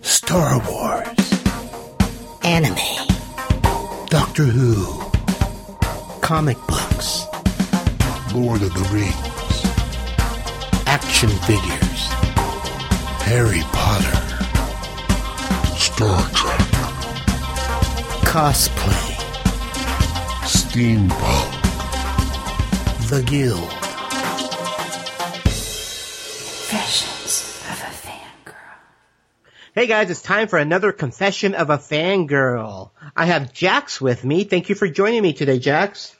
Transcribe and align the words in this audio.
Star 0.00 0.60
Wars, 0.70 1.42
Anime. 2.42 2.76
Doctor 4.06 4.44
Who, 4.44 5.02
Comic 6.20 6.56
books. 6.66 7.26
Lord 8.34 8.62
of 8.62 8.72
the 8.72 8.88
Rings, 8.92 9.64
action 10.86 11.28
figures, 11.28 12.08
Harry 13.26 13.62
Potter, 13.72 14.18
Star 15.76 16.22
Trek, 16.30 16.60
Cosplay. 18.24 19.10
Steampunk, 20.44 21.52
The 23.10 23.22
Guild. 23.22 23.68
Confessions 26.70 27.10
of 27.10 27.10
a 27.10 27.11
Fangirl. 27.11 27.11
Hey 29.74 29.86
guys, 29.86 30.10
it's 30.10 30.20
time 30.20 30.48
for 30.48 30.58
another 30.58 30.92
confession 30.92 31.54
of 31.54 31.70
a 31.70 31.78
fangirl. 31.78 32.90
I 33.16 33.26
have 33.26 33.52
Jax 33.54 34.00
with 34.00 34.22
me. 34.24 34.44
Thank 34.44 34.68
you 34.68 34.74
for 34.74 34.86
joining 34.86 35.22
me 35.22 35.32
today, 35.32 35.58
Jax. 35.58 36.14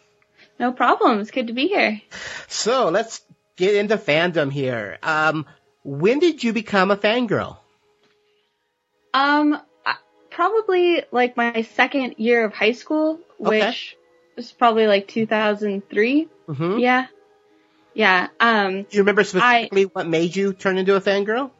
No 0.58 0.72
problem. 0.72 1.20
It's 1.20 1.30
good 1.30 1.48
to 1.48 1.52
be 1.52 1.68
here. 1.68 2.00
So 2.48 2.88
let's 2.88 3.20
get 3.56 3.74
into 3.74 3.98
fandom 3.98 4.50
here. 4.50 4.98
Um, 5.02 5.44
when 5.84 6.18
did 6.18 6.42
you 6.42 6.52
become 6.54 6.90
a 6.90 6.96
fangirl? 6.96 7.58
Um, 9.12 9.60
probably 10.30 11.02
like 11.10 11.36
my 11.36 11.62
second 11.74 12.14
year 12.16 12.46
of 12.46 12.54
high 12.54 12.72
school, 12.72 13.18
Okay. 13.38 13.66
which 13.66 13.96
was 14.34 14.50
probably 14.50 14.86
like 14.86 15.08
2003. 15.08 16.28
Mm-hmm. 16.48 16.78
Yeah. 16.78 17.06
Yeah. 17.92 18.28
Um, 18.40 18.84
Do 18.84 18.88
you 18.92 19.00
remember 19.02 19.24
specifically 19.24 19.84
what 19.84 20.06
made 20.08 20.34
you 20.34 20.54
turn 20.54 20.78
into 20.78 20.96
a 20.96 21.02
fangirl? 21.02 21.50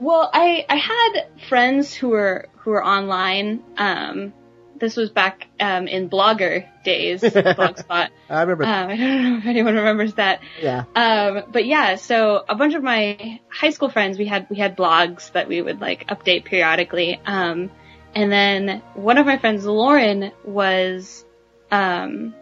Well, 0.00 0.30
I, 0.32 0.64
I 0.68 0.76
had 0.76 1.26
friends 1.48 1.94
who 1.94 2.08
were, 2.08 2.48
who 2.58 2.70
were 2.70 2.84
online. 2.84 3.62
Um, 3.76 4.32
this 4.78 4.96
was 4.96 5.10
back, 5.10 5.46
um, 5.60 5.86
in 5.86 6.08
blogger 6.08 6.66
days, 6.82 7.20
Blogspot. 7.22 8.08
I 8.30 8.40
remember. 8.40 8.64
Um, 8.64 8.70
I 8.90 8.96
don't 8.96 9.22
know 9.22 9.38
if 9.38 9.46
anyone 9.46 9.74
remembers 9.74 10.14
that. 10.14 10.40
yeah. 10.60 10.84
Um, 10.96 11.44
but 11.52 11.66
yeah, 11.66 11.96
so 11.96 12.42
a 12.48 12.54
bunch 12.54 12.74
of 12.74 12.82
my 12.82 13.40
high 13.50 13.70
school 13.70 13.90
friends, 13.90 14.18
we 14.18 14.26
had, 14.26 14.46
we 14.48 14.56
had 14.56 14.76
blogs 14.76 15.30
that 15.32 15.48
we 15.48 15.60
would 15.60 15.80
like 15.80 16.06
update 16.08 16.46
periodically. 16.46 17.20
Um, 17.26 17.70
and 18.14 18.32
then 18.32 18.82
one 18.94 19.18
of 19.18 19.26
my 19.26 19.36
friends, 19.36 19.66
Lauren, 19.66 20.32
was, 20.44 21.24
um, 21.70 22.34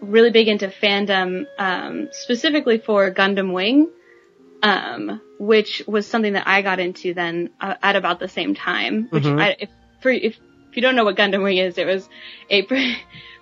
really 0.00 0.30
big 0.30 0.48
into 0.48 0.68
fandom, 0.68 1.44
um, 1.58 2.08
specifically 2.12 2.78
for 2.78 3.12
Gundam 3.12 3.52
Wing, 3.52 3.90
um, 4.62 5.20
which 5.38 5.82
was 5.86 6.06
something 6.06 6.34
that 6.34 6.46
I 6.46 6.62
got 6.62 6.80
into 6.80 7.14
then 7.14 7.50
uh, 7.60 7.74
at 7.82 7.96
about 7.96 8.20
the 8.20 8.28
same 8.28 8.54
time, 8.54 9.06
which 9.10 9.24
Mhm. 9.24 9.40
I, 9.40 9.56
if, 9.60 9.70
for, 10.02 10.10
if, 10.10 10.36
if 10.70 10.76
you 10.76 10.82
don't 10.82 10.96
know 10.96 11.04
what 11.04 11.16
Gundam 11.16 11.42
Wing 11.42 11.56
is, 11.56 11.78
it 11.78 11.86
was 11.86 12.08
a 12.48 12.62
pretty, 12.68 12.96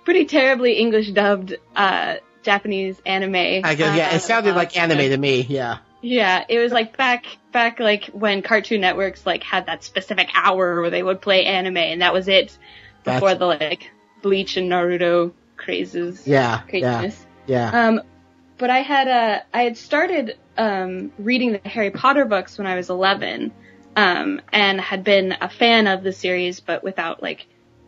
pretty 0.05 0.25
terribly 0.25 0.73
English 0.73 1.11
dubbed, 1.11 1.55
uh, 1.75 2.15
Japanese 2.43 3.01
anime. 3.05 3.35
I 3.35 3.75
guess, 3.75 3.95
yeah, 3.97 4.09
uh, 4.11 4.15
it 4.15 4.21
sounded 4.21 4.55
like 4.55 4.75
uh, 4.75 4.79
anime 4.81 5.09
to 5.09 5.17
me. 5.17 5.41
Yeah. 5.41 5.79
yeah, 6.01 6.45
it 6.47 6.59
was 6.59 6.71
like 6.71 6.95
back 6.95 7.25
back 7.51 7.79
like 7.79 8.05
when 8.13 8.41
Cartoon 8.41 8.79
Networks 8.81 9.25
like 9.25 9.43
had 9.43 9.65
that 9.65 9.83
specific 9.83 10.29
hour 10.33 10.79
where 10.81 10.89
they 10.89 11.03
would 11.03 11.19
play 11.19 11.45
anime 11.45 11.77
and 11.77 12.01
that 12.01 12.13
was 12.13 12.27
it 12.29 12.57
before 13.03 13.29
Gotcha. 13.29 13.39
the 13.39 13.45
like 13.47 13.91
Bleach 14.21 14.55
and 14.55 14.71
Naruto 14.71 15.33
crazes. 15.57 16.25
Yeah. 16.25 16.61
Yeah. 16.71 17.01
Craziness. 17.01 17.25
Yeah. 17.47 17.87
Um 17.87 18.01
but 18.57 18.69
I 18.69 18.79
had 18.79 19.07
uh 19.07 19.39
I 19.53 19.63
had 19.63 19.77
started 19.77 20.37
um 20.59 21.11
reading 21.17 21.53
the 21.53 21.61
Harry 21.69 21.91
Potter 21.91 22.25
books 22.25 22.57
when 22.57 22.67
I 22.67 22.75
was 22.75 22.89
11 22.89 23.51
um 23.95 24.41
and 24.51 24.79
had 24.79 25.03
been 25.03 25.33
a 25.41 25.49
fan 25.49 25.87
of 25.87 26.03
the 26.03 26.11
series 26.13 26.59
but 26.59 26.83
without 26.83 27.23
like 27.23 27.47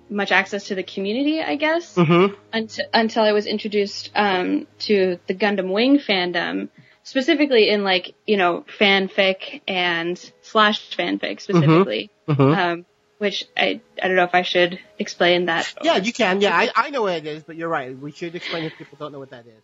much 0.09 0.31
access 0.33 0.65
to 0.67 0.75
the 0.75 0.83
community, 0.83 1.41
I 1.41 1.55
guess 1.55 1.95
Mm-hmm. 1.95 2.33
until, 2.51 2.85
until 2.93 3.23
I 3.23 3.31
was 3.31 3.45
introduced 3.45 4.11
um, 4.13 4.67
to 4.79 5.19
the 5.27 5.33
Gundam 5.33 5.71
Wing 5.71 5.99
fandom, 5.99 6.67
specifically 7.03 7.69
in 7.69 7.85
like 7.85 8.13
you 8.27 8.35
know 8.35 8.65
fanfic 8.77 9.61
and 9.69 10.17
slash 10.41 10.95
fanfic 10.97 11.39
specifically, 11.39 12.09
Mm-hmm. 12.27 12.59
um, 12.59 12.85
which 13.19 13.45
I 13.55 13.79
I 14.03 14.07
don't 14.07 14.17
know 14.17 14.25
if 14.25 14.35
I 14.35 14.41
should 14.41 14.79
explain 14.99 15.45
that. 15.45 15.73
Yeah, 15.81 15.95
you 15.97 16.11
can. 16.11 16.41
Yeah, 16.41 16.57
I, 16.57 16.69
I 16.75 16.89
know 16.89 17.03
what 17.03 17.13
it 17.13 17.25
is, 17.27 17.43
but 17.43 17.55
you're 17.55 17.69
right. 17.69 17.97
We 17.97 18.11
should 18.11 18.35
explain 18.35 18.65
if 18.65 18.77
people 18.77 18.97
don't 18.99 19.13
know 19.13 19.19
what 19.19 19.29
that 19.31 19.45
is. 19.47 19.63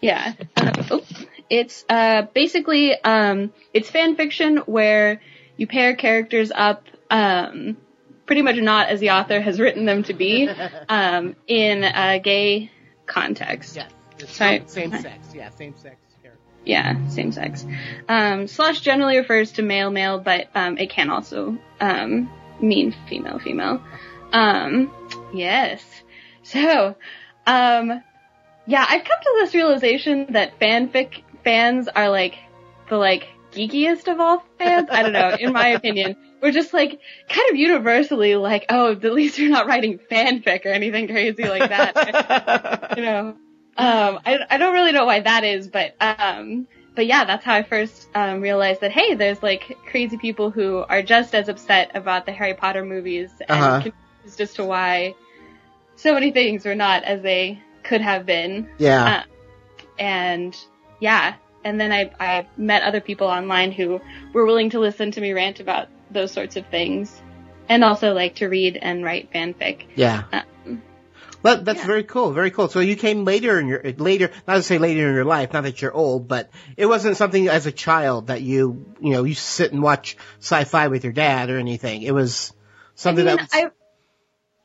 Yeah. 0.00 0.32
Oh, 0.90 1.02
it's 1.52 1.84
uh 1.88 2.22
basically 2.34 2.98
um 3.04 3.52
it's 3.74 3.90
fan 3.90 4.16
fiction 4.16 4.56
where 4.58 5.20
you 5.58 5.66
pair 5.66 5.94
characters 5.94 6.50
up 6.50 6.84
um 7.10 7.76
pretty 8.24 8.40
much 8.40 8.56
not 8.56 8.88
as 8.88 9.00
the 9.00 9.10
author 9.10 9.38
has 9.38 9.60
written 9.60 9.84
them 9.84 10.02
to 10.02 10.14
be 10.14 10.48
um 10.88 11.36
in 11.46 11.84
a 11.84 12.18
gay 12.18 12.70
context. 13.06 13.76
Yes. 13.76 13.90
Sorry. 14.28 14.62
Same 14.66 14.90
sex. 14.92 15.34
Yeah, 15.34 15.50
same 15.50 15.74
sex 15.76 15.96
character. 16.22 16.40
Yeah, 16.64 17.08
same 17.08 17.32
sex. 17.32 17.66
Um, 18.08 18.46
slash 18.46 18.80
generally 18.80 19.18
refers 19.18 19.52
to 19.52 19.62
male 19.62 19.90
male, 19.90 20.18
but 20.18 20.48
um, 20.54 20.78
it 20.78 20.90
can 20.90 21.10
also 21.10 21.58
um, 21.80 22.30
mean 22.60 22.94
female 23.08 23.38
female. 23.38 23.82
Um, 24.32 24.90
yes. 25.34 25.84
So, 26.44 26.96
um, 27.46 28.02
yeah, 28.66 28.86
I've 28.88 29.04
come 29.04 29.18
to 29.22 29.32
this 29.40 29.54
realization 29.54 30.26
that 30.30 30.58
fanfic 30.58 31.22
fans 31.44 31.88
are 31.88 32.08
like 32.08 32.36
the 32.88 32.96
like 32.96 33.28
geekiest 33.52 34.10
of 34.10 34.20
all 34.20 34.42
fans. 34.58 34.88
I 34.92 35.02
don't 35.02 35.12
know, 35.12 35.30
in 35.38 35.52
my 35.52 35.68
opinion. 35.78 36.16
We're 36.40 36.52
just 36.52 36.72
like 36.72 37.00
kind 37.28 37.50
of 37.50 37.56
universally 37.56 38.34
like, 38.36 38.66
oh, 38.68 38.92
at 38.92 39.02
least 39.04 39.38
you're 39.38 39.50
not 39.50 39.66
writing 39.66 39.98
fanfic 40.10 40.64
or 40.66 40.70
anything 40.70 41.06
crazy 41.08 41.44
like 41.48 41.68
that 41.68 42.92
you 42.96 43.02
know. 43.02 43.36
Um, 43.76 44.18
I, 44.26 44.38
I 44.50 44.58
don't 44.58 44.74
really 44.74 44.92
know 44.92 45.06
why 45.06 45.20
that 45.20 45.44
is, 45.44 45.68
but, 45.68 45.94
um, 46.00 46.66
but 46.94 47.06
yeah, 47.06 47.24
that's 47.24 47.44
how 47.44 47.54
I 47.54 47.62
first, 47.62 48.06
um, 48.14 48.40
realized 48.40 48.80
that, 48.82 48.90
hey, 48.92 49.14
there's 49.14 49.42
like 49.42 49.76
crazy 49.88 50.18
people 50.18 50.50
who 50.50 50.78
are 50.78 51.00
just 51.02 51.34
as 51.34 51.48
upset 51.48 51.92
about 51.94 52.26
the 52.26 52.32
Harry 52.32 52.54
Potter 52.54 52.84
movies 52.84 53.30
and 53.40 53.50
Uh-huh. 53.50 53.80
confused 53.80 54.40
as 54.40 54.54
to 54.54 54.64
why 54.64 55.14
so 55.96 56.12
many 56.12 56.32
things 56.32 56.64
were 56.64 56.74
not 56.74 57.04
as 57.04 57.22
they 57.22 57.60
could 57.82 58.00
have 58.02 58.26
been. 58.26 58.68
yeah. 58.78 59.24
And 59.98 60.56
yeah, 61.02 61.34
and 61.64 61.80
then 61.80 61.90
I, 61.90 62.12
I 62.20 62.46
met 62.56 62.82
other 62.84 63.00
people 63.00 63.26
online 63.26 63.72
who 63.72 64.00
were 64.32 64.46
willing 64.46 64.70
to 64.70 64.78
listen 64.78 65.10
to 65.10 65.20
me 65.20 65.32
rant 65.32 65.58
about 65.58 65.88
those 66.12 66.30
sorts 66.30 66.54
of 66.56 66.64
things 66.66 67.20
and 67.68 67.82
also 67.82 68.12
like 68.14 68.36
to 68.36 68.46
read 68.46 68.76
and 68.76 69.02
write 69.04 69.32
fanfic. 69.32 69.86
Yeah. 69.96 70.22
Um, 70.32 70.82
Well, 71.42 71.62
that's 71.62 71.80
yeah. 71.80 71.86
very 71.86 72.04
cool. 72.04 72.30
Very 72.30 72.52
cool. 72.52 72.68
So 72.68 72.78
you 72.78 72.94
came 72.94 73.24
later 73.24 73.58
in 73.58 73.66
your 73.66 73.82
later, 73.98 74.30
not 74.46 74.54
to 74.54 74.62
say 74.62 74.78
later 74.78 75.08
in 75.08 75.14
your 75.16 75.24
life, 75.24 75.52
not 75.52 75.64
that 75.64 75.82
you're 75.82 75.92
old, 75.92 76.28
but 76.28 76.50
it 76.76 76.86
wasn't 76.86 77.16
something 77.16 77.48
as 77.48 77.66
a 77.66 77.72
child 77.72 78.28
that 78.28 78.42
you 78.42 78.94
you 79.00 79.12
know 79.14 79.24
you 79.24 79.34
sit 79.34 79.72
and 79.72 79.82
watch 79.82 80.16
sci-fi 80.38 80.86
with 80.86 81.02
your 81.02 81.12
dad 81.12 81.50
or 81.50 81.58
anything. 81.58 82.02
It 82.02 82.14
was 82.14 82.52
something 82.94 83.26
I 83.26 83.34
mean, 83.34 83.36
that 83.50 83.72
was, 83.72 83.72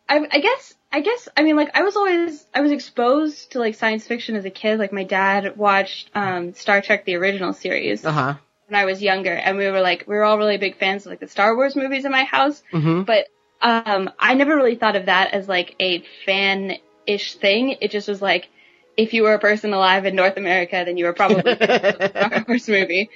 I, 0.07 0.17
I, 0.17 0.27
I 0.37 0.39
guess, 0.39 0.75
I 0.91 1.01
guess, 1.01 1.27
I 1.35 1.43
mean, 1.43 1.55
like, 1.55 1.75
I 1.75 1.83
was 1.83 1.95
always, 1.95 2.45
I 2.53 2.61
was 2.61 2.71
exposed 2.71 3.51
to 3.51 3.59
like 3.59 3.75
science 3.75 4.07
fiction 4.07 4.35
as 4.35 4.45
a 4.45 4.49
kid. 4.49 4.79
Like, 4.79 4.93
my 4.93 5.03
dad 5.03 5.57
watched 5.57 6.09
um, 6.15 6.53
Star 6.53 6.81
Trek, 6.81 7.05
the 7.05 7.15
original 7.15 7.53
series, 7.53 8.05
uh 8.05 8.11
huh. 8.11 8.33
when 8.67 8.79
I 8.79 8.85
was 8.85 9.01
younger, 9.01 9.33
and 9.33 9.57
we 9.57 9.69
were 9.69 9.81
like, 9.81 10.05
we 10.07 10.15
were 10.15 10.23
all 10.23 10.37
really 10.37 10.57
big 10.57 10.77
fans 10.77 11.05
of 11.05 11.11
like 11.11 11.19
the 11.19 11.27
Star 11.27 11.55
Wars 11.55 11.75
movies 11.75 12.05
in 12.05 12.11
my 12.11 12.23
house. 12.23 12.63
hmm 12.71 13.01
But 13.03 13.27
um, 13.61 14.11
I 14.17 14.35
never 14.35 14.55
really 14.55 14.75
thought 14.75 14.95
of 14.95 15.07
that 15.07 15.33
as 15.33 15.47
like 15.49 15.75
a 15.79 16.03
fan-ish 16.25 17.35
thing. 17.35 17.75
It 17.81 17.91
just 17.91 18.07
was 18.07 18.21
like, 18.21 18.47
if 18.95 19.13
you 19.13 19.23
were 19.23 19.33
a 19.33 19.39
person 19.39 19.73
alive 19.73 20.05
in 20.05 20.15
North 20.15 20.37
America, 20.37 20.83
then 20.85 20.97
you 20.97 21.05
were 21.05 21.13
probably 21.13 21.51
a 21.51 21.55
fan 21.55 22.09
Star 22.09 22.45
Wars 22.47 22.67
movie, 22.67 23.09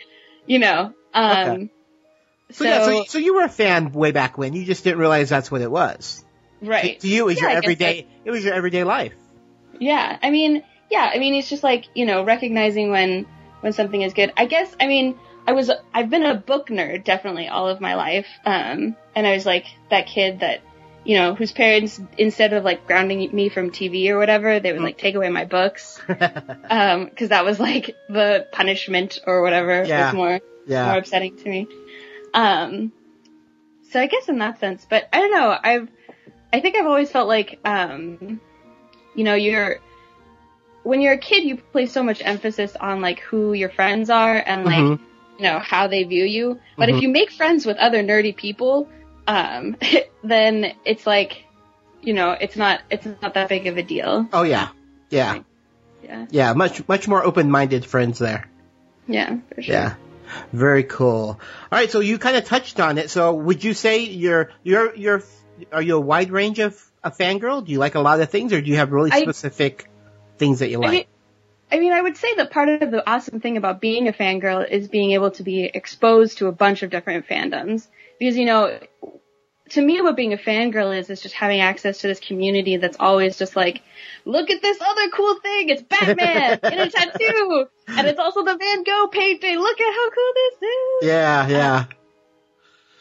you 0.45 0.59
know. 0.59 0.93
Um, 1.13 1.49
Okay. 1.49 1.69
So, 2.51 2.65
yeah, 2.65 2.85
so, 2.85 3.03
so 3.05 3.17
you 3.17 3.35
were 3.35 3.43
a 3.43 3.49
fan 3.49 3.93
way 3.93 4.11
back 4.11 4.37
when. 4.37 4.53
You 4.53 4.65
just 4.65 4.83
didn't 4.83 4.99
realize 4.99 5.29
that's 5.29 5.49
what 5.49 5.61
it 5.61 5.71
was. 5.71 6.25
Right. 6.61 6.99
To 6.99 7.07
you, 7.07 7.23
it 7.23 7.25
was 7.25 7.37
Yeah, 7.37 7.49
your 7.49 7.57
everyday. 7.57 8.07
It 8.25 8.31
was 8.31 8.43
your 8.43 8.53
everyday 8.53 8.83
life. 8.83 9.13
Yeah, 9.79 10.17
I 10.21 10.29
mean, 10.29 10.63
yeah, 10.89 11.09
I 11.13 11.17
mean, 11.19 11.33
it's 11.35 11.49
just 11.49 11.63
like 11.63 11.85
you 11.95 12.05
know, 12.05 12.23
recognizing 12.23 12.91
when 12.91 13.25
when 13.61 13.73
something 13.73 14.01
is 14.01 14.13
good. 14.13 14.31
I 14.37 14.45
guess, 14.45 14.75
I 14.79 14.87
mean, 14.87 15.17
I 15.47 15.53
was 15.53 15.71
I've 15.93 16.09
been 16.09 16.25
a 16.25 16.35
book 16.35 16.67
nerd 16.67 17.03
definitely 17.03 17.47
all 17.47 17.67
of 17.67 17.81
my 17.81 17.95
life, 17.95 18.27
um, 18.45 18.95
and 19.15 19.27
I 19.27 19.33
was 19.33 19.45
like 19.45 19.65
that 19.89 20.07
kid 20.07 20.41
that 20.41 20.61
you 21.03 21.17
know 21.17 21.33
whose 21.33 21.51
parents 21.51 21.99
instead 22.17 22.53
of 22.53 22.63
like 22.63 22.85
grounding 22.85 23.33
me 23.33 23.49
from 23.49 23.71
TV 23.71 24.09
or 24.09 24.17
whatever, 24.19 24.59
they 24.59 24.71
would 24.71 24.81
like 24.83 24.97
take 24.97 25.15
away 25.15 25.29
my 25.29 25.45
books, 25.45 25.99
um, 26.69 27.05
because 27.05 27.29
that 27.29 27.43
was 27.45 27.59
like 27.59 27.95
the 28.09 28.47
punishment 28.51 29.19
or 29.25 29.41
whatever 29.41 29.83
Yeah. 29.83 30.05
was 30.07 30.15
more 30.15 30.39
yeah. 30.67 30.85
more 30.85 30.97
upsetting 30.97 31.37
to 31.37 31.49
me. 31.49 31.67
Um, 32.33 32.91
so 33.89 33.99
I 33.99 34.07
guess 34.07 34.29
in 34.29 34.37
that 34.39 34.59
sense, 34.59 34.85
but 34.89 35.07
I 35.11 35.19
don't 35.19 35.31
know. 35.31 35.57
I've, 35.61 35.89
I 36.53 36.59
think 36.59 36.75
I've 36.75 36.85
always 36.85 37.11
felt 37.11 37.27
like, 37.27 37.59
um, 37.65 38.39
you 39.15 39.23
know, 39.23 39.35
you're, 39.35 39.79
when 40.83 41.01
you're 41.01 41.13
a 41.13 41.17
kid, 41.17 41.43
you 41.43 41.57
place 41.57 41.91
so 41.91 42.03
much 42.03 42.21
emphasis 42.23 42.75
on 42.79 43.01
like 43.01 43.19
who 43.19 43.53
your 43.53 43.69
friends 43.69 44.09
are 44.09 44.35
and 44.35 44.65
like, 44.65 44.75
Mhm. 44.83 44.99
you 45.37 45.43
know, 45.43 45.59
how 45.59 45.87
they 45.87 46.03
view 46.03 46.25
you. 46.25 46.59
But 46.77 46.89
Mhm. 46.89 46.95
if 46.97 47.01
you 47.03 47.09
make 47.09 47.31
friends 47.31 47.65
with 47.65 47.77
other 47.77 48.03
nerdy 48.03 48.35
people, 48.35 48.89
um, 49.27 49.77
then 50.23 50.73
it's 50.85 51.05
like, 51.07 51.45
you 52.01 52.13
know, 52.13 52.31
it's 52.31 52.55
not 52.55 52.81
it's 52.89 53.05
not 53.21 53.35
that 53.35 53.47
big 53.47 53.67
of 53.67 53.77
a 53.77 53.83
deal. 53.83 54.27
Oh 54.33 54.41
yeah, 54.43 54.69
yeah, 55.11 55.39
Yeah, 56.03 56.25
yeah. 56.31 56.53
Much 56.53 56.87
much 56.87 57.07
more 57.07 57.23
open-minded 57.23 57.85
friends 57.85 58.17
there. 58.17 58.49
yeah, 59.07 59.37
for 59.53 59.61
sure. 59.61 59.73
Yeah. 59.75 59.93
Very 60.51 60.83
cool. 60.83 61.39
All 61.71 61.77
right, 61.79 61.91
so 61.91 61.99
you 61.99 62.17
kind 62.17 62.37
of 62.37 62.45
touched 62.45 62.79
on 62.79 62.97
it. 62.97 63.09
So 63.11 63.33
would 63.33 63.63
you 63.63 63.73
say 63.75 63.99
you're 64.05 64.49
you're 64.63 64.95
you're 64.95 65.21
are 65.71 65.81
you 65.81 65.97
a 65.97 65.99
wide 65.99 66.31
range 66.31 66.59
of 66.59 66.81
a 67.03 67.11
fangirl? 67.11 67.65
Do 67.65 67.71
you 67.71 67.79
like 67.79 67.95
a 67.95 67.99
lot 67.99 68.21
of 68.21 68.29
things, 68.29 68.53
or 68.53 68.61
do 68.61 68.69
you 68.69 68.77
have 68.77 68.91
really 68.91 69.11
I- 69.11 69.21
specific 69.21 69.89
things 70.37 70.59
that 70.59 70.69
you 70.69 70.77
I 70.77 70.87
like? 70.87 70.91
mean, 70.91 71.05
I 71.71 71.79
mean, 71.79 71.93
I 71.93 72.01
would 72.01 72.17
say 72.17 72.35
that 72.35 72.51
part 72.51 72.69
of 72.69 72.91
the 72.91 73.09
awesome 73.09 73.39
thing 73.39 73.55
about 73.57 73.79
being 73.79 74.07
a 74.07 74.13
fangirl 74.13 74.69
is 74.69 74.89
being 74.89 75.11
able 75.11 75.31
to 75.31 75.43
be 75.43 75.63
exposed 75.63 76.39
to 76.39 76.47
a 76.47 76.51
bunch 76.51 76.83
of 76.83 76.89
different 76.89 77.27
fandoms. 77.27 77.87
Because, 78.19 78.37
you 78.37 78.45
know, 78.45 78.77
to 79.69 79.81
me 79.81 80.01
what 80.01 80.17
being 80.17 80.33
a 80.33 80.37
fangirl 80.37 80.97
is, 80.97 81.09
is 81.09 81.21
just 81.21 81.33
having 81.33 81.61
access 81.61 81.99
to 81.99 82.07
this 82.07 82.19
community 82.19 82.75
that's 82.75 82.97
always 82.99 83.37
just 83.37 83.55
like, 83.55 83.81
look 84.25 84.49
at 84.49 84.61
this 84.61 84.79
other 84.81 85.09
cool 85.11 85.39
thing, 85.39 85.69
it's 85.69 85.81
Batman 85.81 86.59
in 86.63 86.79
a 86.79 86.89
tattoo! 86.89 87.65
And 87.87 88.05
it's 88.07 88.19
also 88.19 88.43
the 88.43 88.57
Van 88.57 88.83
Gogh 88.83 89.07
painting, 89.07 89.57
look 89.57 89.79
at 89.79 89.93
how 89.93 90.09
cool 90.09 90.33
this 90.35 90.61
is! 90.61 91.07
yeah, 91.07 91.47
yeah. 91.47 91.85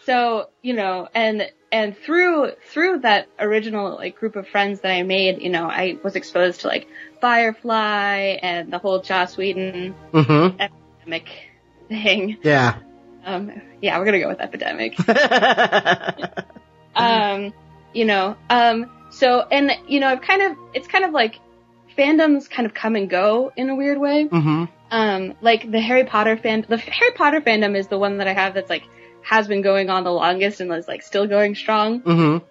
So, 0.07 0.51
you 0.63 0.75
know, 0.75 1.09
and, 1.13 1.51
and 1.73 1.97
through, 1.97 2.53
through 2.69 3.01
that 3.01 3.29
original, 3.39 3.95
like, 3.95 4.17
group 4.17 4.37
of 4.37 4.49
friends 4.49 4.81
that 4.81 4.91
I 4.91 5.03
made, 5.03 5.41
you 5.43 5.51
know, 5.51 5.67
I 5.67 5.99
was 6.03 6.17
exposed 6.17 6.63
to, 6.63 6.69
like, 6.69 6.89
Firefly 7.21 8.39
and 8.43 8.73
the 8.73 8.79
whole 8.79 9.01
Joss 9.03 9.37
Whedon 9.37 9.95
Mm-hmm. 10.13 10.61
epidemic 10.61 11.29
thing. 11.89 12.39
Yeah. 12.43 12.77
Um, 13.25 13.61
yeah, 13.83 13.99
we're 13.99 14.05
gonna 14.07 14.21
go 14.21 14.29
with 14.29 14.41
epidemic. 14.41 14.97
um, 16.97 17.53
you 17.93 18.05
know, 18.05 18.37
um, 18.49 18.91
so, 19.11 19.41
and, 19.41 19.73
you 19.89 20.01
know, 20.01 20.09
I've 20.09 20.23
kind 20.23 20.43
of, 20.43 20.57
it's 20.75 20.89
kind 20.89 21.05
of 21.05 21.13
like, 21.13 21.39
fandoms 21.99 22.49
kind 22.49 22.67
of 22.67 22.75
come 22.75 22.97
and 22.97 23.11
go 23.11 23.53
in 23.57 23.69
a 23.69 23.75
weird 23.75 23.99
way. 23.99 24.27
mm-hmm. 24.27 24.65
Um, 24.93 25.35
like 25.41 25.71
the 25.71 25.81
Harry 25.81 26.05
Potter 26.05 26.37
fan, 26.37 26.67
the 26.69 26.77
Harry 26.77 27.13
Potter 27.13 27.41
fandom 27.41 27.77
is 27.77 27.87
the 27.87 27.99
one 27.99 28.19
that 28.19 28.27
I 28.27 28.33
have 28.33 28.55
that's 28.55 28.71
like, 28.71 28.83
has 29.23 29.49
been 29.49 29.63
going 29.63 29.91
on 29.91 30.05
the 30.05 30.13
longest 30.13 30.61
and 30.61 30.73
is 30.73 30.89
like 30.89 31.03
still 31.03 31.27
going 31.27 31.55
strong. 31.55 32.03
Mm-hmm. 32.03 32.47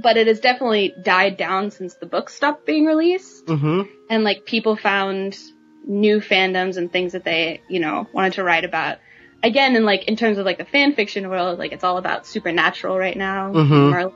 But 0.00 0.16
it 0.16 0.26
has 0.26 0.40
definitely 0.40 0.94
died 1.02 1.36
down 1.36 1.70
since 1.70 1.94
the 1.94 2.06
books 2.06 2.34
stopped 2.34 2.64
being 2.64 2.86
released. 2.86 3.46
Mm-hmm. 3.46 3.82
And 4.08 4.24
like 4.24 4.44
people 4.44 4.76
found 4.76 5.36
new 5.84 6.20
fandoms 6.20 6.76
and 6.76 6.92
things 6.92 7.12
that 7.12 7.24
they, 7.24 7.62
you 7.68 7.80
know, 7.80 8.06
wanted 8.12 8.34
to 8.34 8.44
write 8.44 8.64
about. 8.64 8.98
Again, 9.42 9.74
in 9.74 9.84
like, 9.84 10.04
in 10.04 10.16
terms 10.16 10.38
of 10.38 10.44
like 10.44 10.58
the 10.58 10.64
fan 10.64 10.94
fiction 10.94 11.28
world, 11.28 11.58
like 11.58 11.72
it's 11.72 11.84
all 11.84 11.96
about 11.96 12.26
supernatural 12.26 12.98
right 12.98 13.16
now. 13.16 13.52
Mhm. 13.52 13.90
More, 13.90 14.12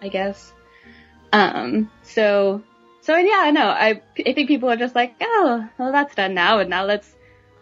I 0.00 0.08
guess. 0.08 0.52
Um, 1.32 1.90
so, 2.02 2.62
so 3.00 3.16
yeah, 3.16 3.40
I 3.40 3.50
know. 3.50 3.66
I, 3.66 4.00
I 4.18 4.32
think 4.32 4.48
people 4.48 4.70
are 4.70 4.76
just 4.76 4.94
like, 4.94 5.14
oh, 5.20 5.68
well 5.78 5.92
that's 5.92 6.14
done 6.14 6.34
now 6.34 6.60
and 6.60 6.70
now 6.70 6.84
let's 6.84 7.12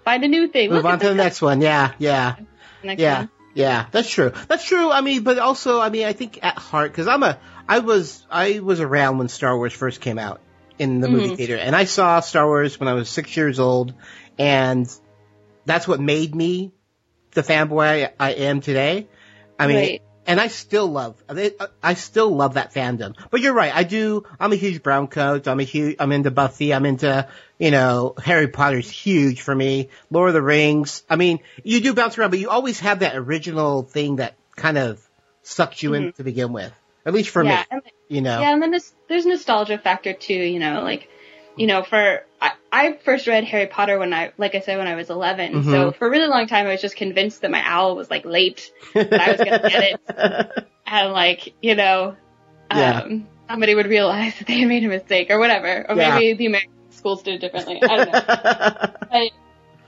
find 0.04 0.24
a 0.24 0.28
new 0.28 0.48
thing. 0.48 0.70
Move 0.70 0.84
Look 0.84 0.92
on 0.92 0.98
to 1.00 1.08
the 1.08 1.14
next 1.14 1.42
one. 1.42 1.60
Yeah, 1.60 1.92
yeah. 1.98 2.36
next 2.82 3.00
Yeah, 3.00 3.20
one. 3.20 3.30
Yeah, 3.56 3.86
that's 3.90 4.08
true. 4.10 4.32
That's 4.48 4.64
true. 4.64 4.90
I 4.92 5.00
mean, 5.00 5.22
but 5.22 5.38
also, 5.38 5.80
I 5.80 5.88
mean, 5.90 6.06
I 6.06 6.12
think 6.12 6.38
at 6.42 6.56
heart, 6.58 6.92
because 6.92 7.08
I'm 7.08 7.22
a, 7.22 7.38
I 7.68 7.80
was, 7.80 8.24
I 8.30 8.60
was 8.60 8.80
around 8.80 9.18
when 9.18 9.28
Star 9.28 9.56
Wars 9.56 9.72
first 9.72 10.00
came 10.00 10.18
out 10.18 10.40
in 10.78 11.00
the 11.00 11.08
movie 11.08 11.30
Mhm. 11.30 11.36
theater, 11.36 11.56
and 11.56 11.74
I 11.74 11.84
saw 11.84 12.20
Star 12.20 12.46
Wars 12.46 12.78
when 12.78 12.88
I 12.88 12.92
was 12.92 13.08
six 13.08 13.36
years 13.36 13.58
old, 13.58 13.94
and 14.38 14.86
that's 15.64 15.88
what 15.88 16.00
made 16.00 16.34
me 16.34 16.72
the 17.32 17.42
fanboy 17.42 18.10
I, 18.20 18.28
I 18.28 18.32
am 18.32 18.60
today. 18.60 19.08
I 19.58 19.66
mean, 19.66 19.76
Right. 19.76 20.02
and 20.26 20.38
I 20.40 20.48
still 20.48 20.86
love, 20.86 21.22
I 21.28 21.52
I 21.82 21.94
still 21.94 22.34
love 22.34 22.54
that 22.54 22.74
fandom. 22.74 23.14
But 23.30 23.40
you're 23.40 23.54
right, 23.54 23.74
I 23.74 23.84
do. 23.84 24.24
I'm 24.38 24.52
a 24.52 24.56
huge 24.56 24.82
brown 24.82 25.06
coat. 25.08 25.48
I'm 25.48 25.60
a 25.60 25.64
huge. 25.64 25.96
I'm 25.98 26.12
into 26.12 26.30
Buffy. 26.30 26.74
I'm 26.74 26.84
into, 26.84 27.26
you 27.58 27.70
know, 27.70 28.14
Harry 28.22 28.48
Potter's 28.48 28.90
huge 28.90 29.40
for 29.40 29.54
me. 29.54 29.88
Lord 30.10 30.28
of 30.28 30.34
the 30.34 30.42
Rings. 30.42 31.02
I 31.08 31.16
mean, 31.16 31.40
you 31.64 31.80
do 31.80 31.94
bounce 31.94 32.18
around, 32.18 32.30
but 32.30 32.38
you 32.38 32.50
always 32.50 32.80
have 32.80 33.00
that 33.00 33.16
original 33.16 33.82
thing 33.82 34.16
that 34.16 34.34
kind 34.56 34.78
of 34.78 35.00
sucks 35.42 35.82
you 35.82 35.94
in 35.94 36.12
to 36.14 36.24
begin 36.24 36.52
with. 36.52 36.72
At 37.04 37.14
least 37.14 37.30
for 37.30 37.42
Mm-hmm. 37.42 37.50
yeah, 37.50 37.60
me, 37.60 37.66
and 37.70 37.82
you 38.08 38.20
know. 38.20 38.40
Yeah, 38.40 38.52
and 38.52 38.62
then 38.62 38.70
there's, 38.72 38.92
there's 39.08 39.26
nostalgia 39.26 39.78
factor 39.78 40.12
too, 40.12 40.34
you 40.34 40.58
know, 40.58 40.82
like, 40.82 41.08
you 41.56 41.66
know, 41.66 41.82
for, 41.84 42.24
I, 42.42 42.52
I 42.70 42.92
first 43.04 43.26
read 43.26 43.44
Harry 43.44 43.66
Potter 43.66 43.98
when 43.98 44.12
I, 44.12 44.32
like 44.36 44.54
I 44.54 44.60
said, 44.60 44.76
when 44.76 44.86
I 44.88 44.94
was 44.96 45.08
11. 45.08 45.52
Mm-hmm. 45.52 45.70
So 45.70 45.92
for 45.92 46.08
a 46.08 46.10
really 46.10 46.26
long 46.26 46.46
time, 46.48 46.66
I 46.66 46.72
was 46.72 46.82
just 46.82 46.96
convinced 46.96 47.40
that 47.42 47.50
my 47.50 47.62
owl 47.64 47.96
was 47.96 48.10
like 48.10 48.24
late, 48.26 48.70
that 48.92 49.12
I 49.20 49.30
was 49.30 49.38
gonna 49.38 49.68
get 49.70 49.82
it. 50.08 50.66
And 50.88 51.12
like, 51.12 51.52
you 51.62 51.74
know, 51.74 52.16
Yeah. 52.70 53.00
um, 53.00 53.26
somebody 53.48 53.74
would 53.74 53.86
realize 53.86 54.38
that 54.38 54.46
they 54.46 54.58
had 54.60 54.68
made 54.68 54.84
a 54.84 54.88
mistake 54.88 55.30
or 55.30 55.38
whatever. 55.40 55.84
Or 55.88 55.96
Yeah. 55.96 56.14
maybe 56.18 56.34
the 56.36 56.46
American 56.46 56.70
schools 56.96 57.22
did 57.22 57.34
it 57.34 57.40
differently. 57.40 57.80
I 57.82 57.96
don't 57.96 58.12
know. 58.12 58.88
But, 59.10 59.30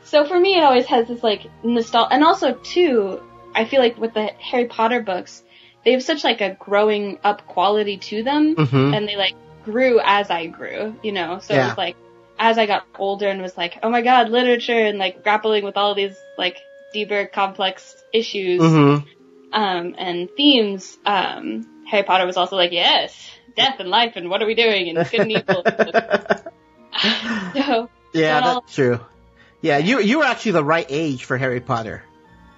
so 0.04 0.24
for 0.24 0.38
me, 0.38 0.56
it 0.56 0.62
always 0.62 0.86
has 0.86 1.08
this 1.08 1.22
like 1.22 1.46
nostalgia, 1.64 2.14
and 2.14 2.24
also 2.24 2.54
too, 2.54 3.20
I 3.54 3.64
feel 3.64 3.80
like 3.80 3.98
with 3.98 4.14
the 4.14 4.26
Harry 4.40 4.66
Potter 4.66 5.00
books, 5.02 5.42
they 5.84 5.92
have 5.92 6.02
such 6.02 6.24
like 6.24 6.40
a 6.40 6.56
growing 6.58 7.18
up 7.24 7.46
quality 7.46 7.98
to 7.98 8.22
them, 8.22 8.54
Mhm. 8.54 8.96
and 8.96 9.08
they 9.08 9.16
like 9.16 9.34
grew 9.64 10.00
as 10.02 10.30
I 10.30 10.46
grew, 10.46 10.94
you 11.02 11.12
know. 11.12 11.40
So 11.40 11.54
it 11.54 11.64
was 11.64 11.76
like 11.76 11.96
as 12.38 12.56
I 12.56 12.66
got 12.66 12.84
older 12.98 13.28
and 13.28 13.42
was 13.42 13.56
like, 13.56 13.78
oh 13.82 13.90
my 13.90 14.02
god, 14.02 14.30
literature 14.30 14.78
and 14.86 14.98
like 14.98 15.22
grappling 15.24 15.64
with 15.64 15.76
all 15.76 15.94
these 15.94 16.16
like 16.38 16.56
deeper, 16.92 17.26
complex 17.26 18.02
issues 18.12 18.62
hmm 18.62 18.96
um, 19.52 19.94
and 19.98 20.28
themes. 20.36 20.98
Um, 21.04 21.66
Harry 21.86 22.02
Potter 22.02 22.26
was 22.26 22.36
also 22.36 22.56
like, 22.56 22.72
yes, 22.72 23.30
death 23.56 23.80
and 23.80 23.88
life, 23.88 24.12
and 24.16 24.28
what 24.28 24.42
are 24.42 24.46
we 24.46 24.54
doing, 24.54 24.88
and 24.90 25.10
good 25.10 25.20
and 25.22 25.32
evil. 25.32 25.64
so 27.66 27.90
Yeah, 28.12 28.40
that's 28.40 28.56
um, 28.56 28.62
true. 28.68 29.00
Yeah, 29.60 29.78
you 29.78 30.00
you 30.00 30.18
were 30.18 30.24
actually 30.24 30.52
the 30.52 30.64
right 30.64 30.86
age 30.88 31.24
for 31.24 31.36
Harry 31.36 31.60
Potter. 31.60 32.02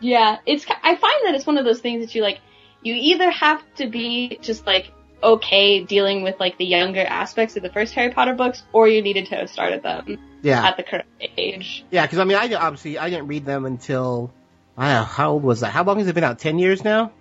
Yeah, 0.00 0.38
it's. 0.46 0.64
I 0.68 0.96
find 0.96 1.26
that 1.26 1.34
it's 1.34 1.46
one 1.46 1.58
of 1.58 1.64
those 1.64 1.80
things 1.80 2.04
that 2.06 2.14
you 2.14 2.22
like. 2.22 2.40
You 2.82 2.94
either 2.94 3.30
have 3.30 3.62
to 3.76 3.86
be 3.88 4.38
just 4.40 4.66
like 4.66 4.92
okay 5.22 5.84
dealing 5.84 6.22
with 6.22 6.40
like 6.40 6.56
the 6.56 6.64
younger 6.64 7.02
aspects 7.02 7.56
of 7.56 7.62
the 7.62 7.70
first 7.70 7.92
Harry 7.94 8.10
Potter 8.10 8.34
books, 8.34 8.62
or 8.72 8.88
you 8.88 9.02
needed 9.02 9.26
to 9.26 9.36
have 9.36 9.50
started 9.50 9.82
them 9.82 10.18
Yeah, 10.42 10.66
at 10.66 10.76
the 10.76 10.82
current 10.82 11.06
age. 11.36 11.84
yeah, 11.90 12.06
because 12.06 12.18
I 12.18 12.24
mean, 12.24 12.36
I 12.38 12.52
obviously 12.54 12.98
I 12.98 13.10
didn't 13.10 13.26
read 13.28 13.44
them 13.44 13.64
until 13.66 14.32
I 14.76 14.94
know 14.94 15.04
how 15.04 15.32
old 15.32 15.42
was 15.42 15.60
that? 15.60 15.72
How 15.72 15.84
long 15.84 15.98
has 15.98 16.06
it 16.08 16.14
been 16.14 16.24
out? 16.24 16.38
Ten 16.38 16.58
years 16.58 16.82
now. 16.84 17.12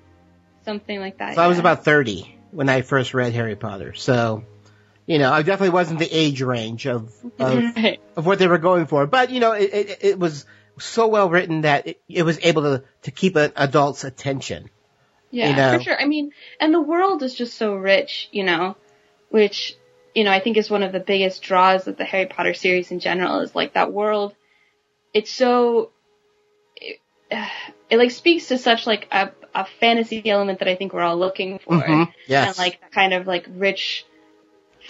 Something 0.64 1.00
like 1.00 1.18
that. 1.18 1.36
So 1.36 1.42
I 1.42 1.48
was 1.48 1.60
about 1.60 1.84
thirty 1.84 2.38
when 2.52 2.70
I 2.70 2.82
first 2.82 3.14
read 3.14 3.34
Harry 3.34 3.56
Potter. 3.56 3.94
So, 3.94 4.44
you 5.10 5.18
know, 5.18 5.34
I 5.34 5.42
definitely 5.42 5.72
wasn't 5.72 5.98
the 5.98 6.08
age 6.12 6.40
range 6.44 6.86
of 6.86 7.12
of, 7.40 7.64
Right. 7.76 8.00
of 8.16 8.28
what 8.28 8.38
they 8.38 8.48
were 8.48 8.60
going 8.60 8.86
for. 8.86 9.08
But 9.08 9.32
you 9.32 9.40
know, 9.40 9.54
it 9.54 9.74
it, 9.74 9.98
it 10.02 10.20
was 10.20 10.46
so 10.78 11.08
well 11.08 11.32
written 11.32 11.62
that 11.62 11.88
it, 11.88 12.02
it 12.08 12.24
was 12.24 12.38
able 12.44 12.62
to 12.62 12.84
to 13.02 13.12
keep 13.12 13.36
an 13.36 13.52
adult's 13.56 14.04
attention. 14.04 14.70
Yeah, 15.32 15.50
you 15.50 15.56
know. 15.56 15.78
for 15.80 15.84
sure. 15.84 16.00
I 16.00 16.06
mean, 16.06 16.32
and 16.60 16.72
the 16.72 16.82
world 16.82 17.24
is 17.24 17.34
just 17.34 17.58
so 17.58 17.74
rich, 17.76 18.30
you 18.32 18.44
know, 18.44 18.78
which, 19.30 19.76
you 20.14 20.24
know, 20.24 20.32
I 20.32 20.40
think 20.42 20.58
is 20.58 20.70
one 20.70 20.84
of 20.84 20.92
the 20.92 21.00
biggest 21.00 21.42
draws 21.42 21.88
of 21.88 21.98
the 21.98 22.06
Harry 22.06 22.28
Potter 22.28 22.54
series 22.54 22.92
in 22.92 23.00
general 23.00 23.40
is 23.42 23.56
like 23.56 23.74
that 23.74 23.92
world. 23.92 24.36
It's 25.14 25.32
so, 25.32 25.92
it, 26.76 27.00
it 27.90 27.98
like 27.98 28.12
speaks 28.12 28.48
to 28.48 28.58
such 28.58 28.88
like 28.88 29.08
a, 29.12 29.32
a 29.54 29.66
fantasy 29.80 30.28
element 30.28 30.60
that 30.60 30.68
I 30.68 30.76
think 30.76 30.94
we're 30.94 31.04
all 31.04 31.18
looking 31.18 31.60
for. 31.60 31.80
Mhm, 31.80 32.12
yes. 32.28 32.48
And 32.48 32.58
like 32.58 32.92
kind 32.92 33.14
of 33.14 33.28
like 33.28 33.48
rich, 33.50 34.06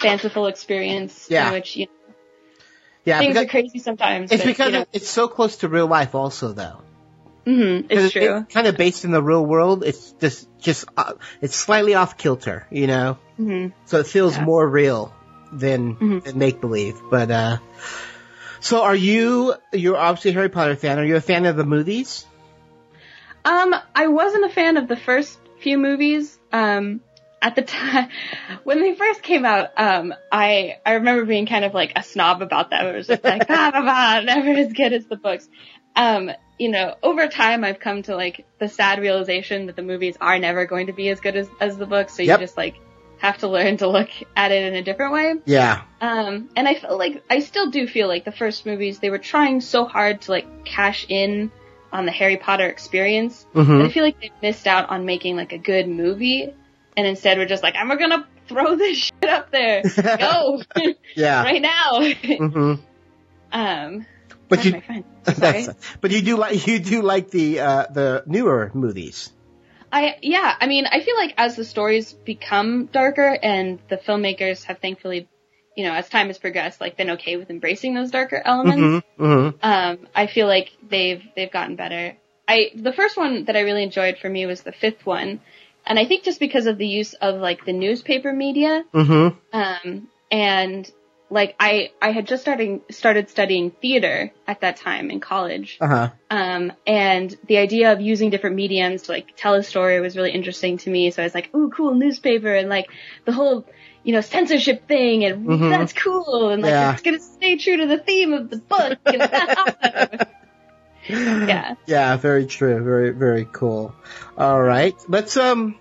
fanciful 0.00 0.46
experience 0.46 1.28
Yeah. 1.30 1.46
in 1.48 1.52
which, 1.52 1.76
you 1.76 1.86
know, 1.86 2.14
Yeah, 3.04 3.18
things 3.20 3.36
are 3.36 3.46
crazy 3.46 3.78
sometimes. 3.78 4.30
it's 4.32 4.42
but, 4.42 4.48
because 4.48 4.66
you 4.72 4.78
know, 4.80 4.84
it's 4.92 5.08
so 5.08 5.28
close 5.28 5.56
to 5.58 5.68
real 5.68 5.86
life, 5.86 6.14
also 6.14 6.52
though. 6.52 6.82
mhm, 7.46 7.86
it's 7.88 8.12
true. 8.12 8.46
kind 8.52 8.66
of 8.66 8.76
based 8.76 9.04
in 9.04 9.10
the 9.10 9.22
real 9.22 9.44
world. 9.44 9.84
It's 9.84 10.12
just 10.20 10.48
just 10.60 10.84
uh, 10.96 11.14
it's 11.40 11.56
slightly 11.56 11.94
off 11.94 12.16
kilter, 12.16 12.66
you 12.70 12.86
know. 12.86 13.18
hmm 13.36 13.68
So 13.86 13.98
it 14.00 14.06
feels 14.06 14.36
Yeah. 14.36 14.44
more 14.44 14.68
real 14.68 15.12
than 15.52 15.96
Mhm. 15.96 16.22
than 16.24 16.38
make 16.38 16.60
believe. 16.60 17.00
But 17.10 17.30
uh, 17.30 17.58
so 18.60 18.82
are 18.82 18.94
you? 18.94 19.54
You're 19.72 19.96
obviously 19.96 20.32
a 20.32 20.34
Harry 20.34 20.48
Potter 20.50 20.76
fan. 20.76 20.98
Are 20.98 21.04
you 21.04 21.16
a 21.16 21.20
fan 21.20 21.46
of 21.46 21.56
the 21.56 21.64
movies? 21.64 22.26
Um, 23.44 23.74
I 23.94 24.08
wasn't 24.08 24.44
a 24.44 24.50
fan 24.50 24.76
of 24.76 24.86
the 24.86 24.96
first 24.96 25.38
few 25.60 25.78
movies. 25.78 26.38
Um, 26.52 27.00
at 27.42 27.54
the 27.56 27.62
time 27.62 28.08
when 28.64 28.80
they 28.80 28.94
first 28.94 29.22
came 29.22 29.44
out, 29.44 29.70
um, 29.78 30.14
I 30.30 30.76
I 30.84 30.94
remember 30.94 31.24
being 31.24 31.46
kind 31.46 31.64
of 31.64 31.74
like 31.74 31.92
a 31.96 32.02
snob 32.02 32.42
about 32.42 32.70
them. 32.70 32.86
It 32.86 32.94
was 32.96 33.06
just 33.06 33.24
like 33.24 33.46
blah 33.46 33.70
blah 33.70 33.80
blah, 33.82 34.20
never 34.24 34.50
as 34.50 34.72
good 34.72 34.92
as 34.92 35.06
the 35.06 35.16
books. 35.16 35.48
Um, 35.96 36.30
you 36.58 36.70
know, 36.70 36.94
over 37.02 37.26
time, 37.28 37.64
I've 37.64 37.80
come 37.80 38.02
to 38.02 38.14
like 38.16 38.46
the 38.58 38.68
sad 38.68 39.00
realization 39.00 39.66
that 39.66 39.76
the 39.76 39.82
movies 39.82 40.16
are 40.20 40.38
never 40.38 40.66
going 40.66 40.86
to 40.88 40.92
be 40.92 41.08
as 41.08 41.20
good 41.20 41.36
as 41.36 41.48
as 41.60 41.76
the 41.76 41.86
books. 41.86 42.14
So 42.16 42.22
Yep. 42.22 42.38
you 42.40 42.44
just 42.46 42.56
like 42.56 42.76
have 43.18 43.38
to 43.38 43.48
learn 43.48 43.76
to 43.78 43.88
look 43.88 44.08
at 44.36 44.50
it 44.52 44.62
in 44.64 44.74
a 44.74 44.82
different 44.82 45.12
way. 45.12 45.34
Yeah. 45.44 45.82
Um, 46.00 46.48
and 46.56 46.66
I 46.68 46.74
feel 46.74 46.96
like 46.96 47.22
I 47.28 47.40
still 47.40 47.70
do 47.70 47.86
feel 47.86 48.08
like 48.08 48.24
the 48.24 48.32
first 48.32 48.64
movies 48.66 48.98
they 48.98 49.10
were 49.10 49.18
trying 49.18 49.60
so 49.60 49.84
hard 49.84 50.22
to 50.22 50.30
like 50.30 50.64
cash 50.64 51.04
in 51.08 51.50
on 51.92 52.06
the 52.06 52.12
Harry 52.12 52.36
Potter 52.36 52.66
experience. 52.66 53.46
Mhm. 53.54 53.84
I 53.84 53.88
feel 53.90 54.04
like 54.04 54.20
they 54.20 54.30
missed 54.40 54.66
out 54.66 54.88
on 54.90 55.04
making 55.04 55.36
like 55.36 55.52
a 55.52 55.58
good 55.58 55.88
movie, 55.88 56.54
and 56.96 57.06
instead 57.06 57.38
we're 57.38 57.46
just 57.46 57.62
like, 57.62 57.74
I'm 57.76 57.88
gonna 57.88 58.26
throw 58.48 58.76
this 58.76 58.98
shit 59.22 59.30
up 59.30 59.50
there, 59.50 59.82
go 60.18 60.62
Yeah. 61.16 61.42
right 61.44 61.62
now. 61.62 62.12
hmm 62.38 62.74
um, 63.52 64.06
But 64.48 64.64
you, 64.64 64.72
my 64.72 64.80
friend. 64.80 65.04
Sorry. 65.24 65.66
that's, 65.66 65.96
but 66.00 66.10
you 66.10 66.22
do 66.22 66.36
like 66.36 66.66
you 66.66 66.78
do 66.78 67.02
like 67.02 67.30
the 67.30 67.60
uh, 67.60 67.86
the 67.90 68.22
newer 68.26 68.70
movies. 68.74 69.30
I 69.92 70.16
yeah, 70.22 70.54
I 70.60 70.66
mean, 70.66 70.86
I 70.86 71.00
feel 71.00 71.16
like 71.16 71.34
as 71.36 71.56
the 71.56 71.64
stories 71.64 72.12
become 72.12 72.86
darker 72.86 73.36
and 73.42 73.80
the 73.88 73.96
filmmakers 73.96 74.64
have 74.64 74.78
thankfully, 74.78 75.28
you 75.76 75.84
know, 75.84 75.92
as 75.92 76.08
time 76.08 76.28
has 76.28 76.38
progressed, 76.38 76.80
like 76.80 76.96
been 76.96 77.10
okay 77.10 77.36
with 77.36 77.50
embracing 77.50 77.94
those 77.94 78.10
darker 78.10 78.40
elements. 78.44 79.04
hmm 79.18 79.24
hmm 79.24 79.48
Um, 79.62 80.06
I 80.14 80.26
feel 80.26 80.46
like 80.46 80.70
they've 80.88 81.22
they've 81.34 81.50
gotten 81.50 81.76
better. 81.76 82.16
I 82.46 82.70
the 82.74 82.92
first 82.92 83.16
one 83.16 83.44
that 83.44 83.56
I 83.56 83.60
really 83.60 83.82
enjoyed 83.82 84.18
for 84.18 84.28
me 84.28 84.46
was 84.46 84.62
the 84.62 84.72
fifth 84.72 85.04
one, 85.04 85.40
and 85.86 85.98
I 85.98 86.04
think 86.04 86.24
just 86.24 86.40
because 86.40 86.66
of 86.66 86.78
the 86.78 86.86
use 86.86 87.14
of 87.14 87.40
like 87.40 87.64
the 87.64 87.72
newspaper 87.72 88.32
media, 88.32 88.84
hmm 88.92 89.28
um, 89.52 90.08
and 90.30 90.90
like 91.30 91.54
I 91.60 91.90
I 92.02 92.10
had 92.12 92.26
just 92.26 92.42
starting 92.42 92.82
started 92.90 93.30
studying 93.30 93.70
theater 93.70 94.32
at 94.46 94.60
that 94.60 94.76
time 94.76 95.10
in 95.10 95.20
college, 95.20 95.78
Uh 95.80 95.86
huh. 95.86 96.08
um, 96.30 96.72
and 96.86 97.36
the 97.46 97.58
idea 97.58 97.92
of 97.92 98.00
using 98.00 98.30
different 98.30 98.56
mediums 98.56 99.02
to 99.02 99.12
like 99.12 99.36
tell 99.36 99.54
a 99.54 99.62
story 99.62 100.00
was 100.00 100.16
really 100.16 100.32
interesting 100.32 100.78
to 100.78 100.90
me. 100.90 101.10
So 101.10 101.22
I 101.22 101.26
was 101.26 101.34
like, 101.34 101.54
ooh, 101.54 101.70
cool 101.70 101.94
newspaper 101.94 102.52
and 102.54 102.68
like 102.68 102.90
the 103.24 103.32
whole, 103.32 103.64
you 104.02 104.12
know, 104.12 104.20
censorship 104.20 104.86
thing 104.88 105.24
and 105.24 105.46
Mhm. 105.46 105.70
that's 105.70 105.92
cool 105.92 106.50
and 106.50 106.62
like 106.62 106.72
Yeah. 106.72 106.92
it's 106.92 107.02
gonna 107.02 107.20
stay 107.20 107.56
true 107.56 107.76
to 107.78 107.86
the 107.86 107.98
theme 107.98 108.32
of 108.32 108.50
the 108.50 108.58
book 108.58 108.98
and 109.06 109.20
that's 109.22 109.54
awesome. 109.82 110.08
Yeah. 111.08 111.74
Yeah, 111.86 112.16
very 112.16 112.46
true. 112.46 112.82
Very, 112.82 113.10
very 113.10 113.46
cool. 113.50 113.94
All 114.36 114.60
right. 114.60 114.94
Let's, 115.08 115.36
um, 115.36 115.78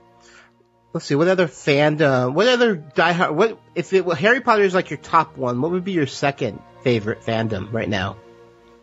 let's 0.93 1.05
see. 1.05 1.15
What 1.15 1.27
other 1.27 1.47
fandom, 1.47 2.33
what 2.33 2.47
other 2.47 2.75
diehard, 2.75 3.33
what, 3.33 3.59
if 3.75 3.93
it, 3.93 4.05
well, 4.05 4.15
Harry 4.15 4.41
Potter 4.41 4.63
is 4.63 4.73
like 4.73 4.89
your 4.89 4.99
top 4.99 5.38
one, 5.38 5.61
what 5.61 5.71
would 5.71 5.83
be 5.83 5.91
your 5.91 6.07
second 6.07 6.61
favorite 6.83 7.21
fandom 7.21 7.71
right 7.73 7.89
now? 7.89 8.17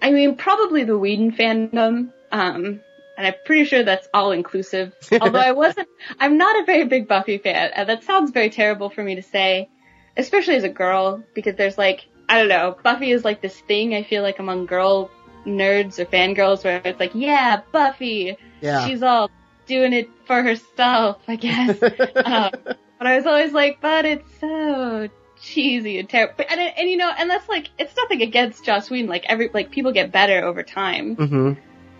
I 0.00 0.10
mean, 0.10 0.36
probably 0.36 0.84
the 0.84 0.98
Whedon 0.98 1.32
fandom. 1.32 2.12
Um, 2.30 2.80
and 3.16 3.26
I'm 3.26 3.34
pretty 3.44 3.64
sure 3.64 3.82
that's 3.82 4.08
all 4.12 4.32
inclusive. 4.32 4.94
Although 5.20 5.38
I 5.38 5.52
wasn't, 5.52 5.88
I'm 6.18 6.36
not 6.36 6.62
a 6.62 6.66
very 6.66 6.84
big 6.84 7.08
Buffy 7.08 7.38
fan, 7.38 7.70
and 7.74 7.88
that 7.88 8.04
sounds 8.04 8.30
very 8.30 8.50
terrible 8.50 8.90
for 8.90 9.02
me 9.02 9.14
to 9.14 9.22
say, 9.22 9.68
especially 10.16 10.56
as 10.56 10.64
a 10.64 10.68
girl, 10.68 11.24
because 11.34 11.56
there's 11.56 11.78
like, 11.78 12.06
I 12.28 12.38
don't 12.38 12.48
know, 12.48 12.76
Buffy 12.82 13.10
is 13.12 13.24
like 13.24 13.40
this 13.40 13.58
thing 13.58 13.94
I 13.94 14.02
feel 14.02 14.22
like 14.22 14.38
among 14.38 14.66
girl 14.66 15.10
nerds 15.46 15.98
or 15.98 16.04
fangirls 16.04 16.64
where 16.64 16.80
it's 16.84 17.00
like, 17.00 17.12
yeah, 17.14 17.62
Buffy, 17.72 18.36
Yeah. 18.60 18.86
she's 18.86 19.02
all 19.02 19.30
doing 19.66 19.92
it 19.92 20.10
for 20.26 20.42
herself, 20.42 21.18
I 21.28 21.36
guess. 21.36 21.82
um, 21.82 22.50
but 22.98 23.06
I 23.06 23.16
was 23.16 23.26
always 23.26 23.52
like, 23.52 23.80
but 23.80 24.04
it's 24.04 24.40
so 24.40 25.08
cheesy 25.40 25.98
and 25.98 26.08
terrible. 26.08 26.44
And, 26.48 26.60
and 26.60 26.88
you 26.88 26.96
know, 26.96 27.10
and 27.16 27.28
that's 27.30 27.48
like, 27.48 27.70
it's 27.78 27.94
nothing 27.96 28.22
against 28.22 28.64
Joss 28.64 28.90
Whedon. 28.90 29.08
Like 29.08 29.24
every, 29.28 29.50
like 29.52 29.70
people 29.70 29.92
get 29.92 30.12
better 30.12 30.44
over 30.44 30.62
time. 30.62 31.16
Mm-hmm. 31.16 31.52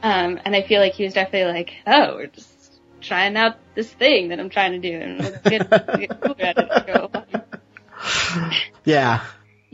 Um, 0.02 0.40
and 0.44 0.54
I 0.54 0.62
feel 0.62 0.80
like 0.80 0.94
he 0.94 1.04
was 1.04 1.14
definitely 1.14 1.52
like, 1.52 1.74
oh, 1.86 2.16
we're 2.16 2.26
just 2.26 2.80
trying 3.00 3.36
out 3.36 3.56
this 3.74 3.90
thing 3.92 4.28
that 4.28 4.40
I'm 4.40 4.50
trying 4.50 4.72
to 4.72 4.78
do 4.78 4.96
and 4.98 5.18
let's 5.18 5.48
get, 5.48 5.70
get 5.98 6.20
cooler 6.20 6.36
at 6.40 6.58
it. 6.58 7.32
Yeah. 8.84 9.24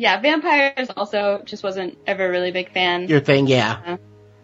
Yeah, 0.03 0.21
vampires 0.21 0.91
also 0.97 1.43
just 1.45 1.63
wasn't 1.63 1.97
ever 2.09 2.27
a 2.27 2.29
really 2.29 2.51
big 2.51 2.73
fan. 2.73 3.07
Your 3.07 3.21
thing, 3.21 3.47
yeah. 3.47 3.99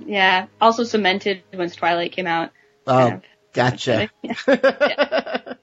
Yeah, 0.06 0.46
also 0.60 0.84
cemented 0.84 1.42
once 1.52 1.74
Twilight 1.74 2.12
came 2.12 2.28
out. 2.28 2.52
Oh, 2.86 2.92
Kind 2.96 3.14
of. 3.14 3.22
gotcha. 3.52 4.10
Yeah. 4.46 5.54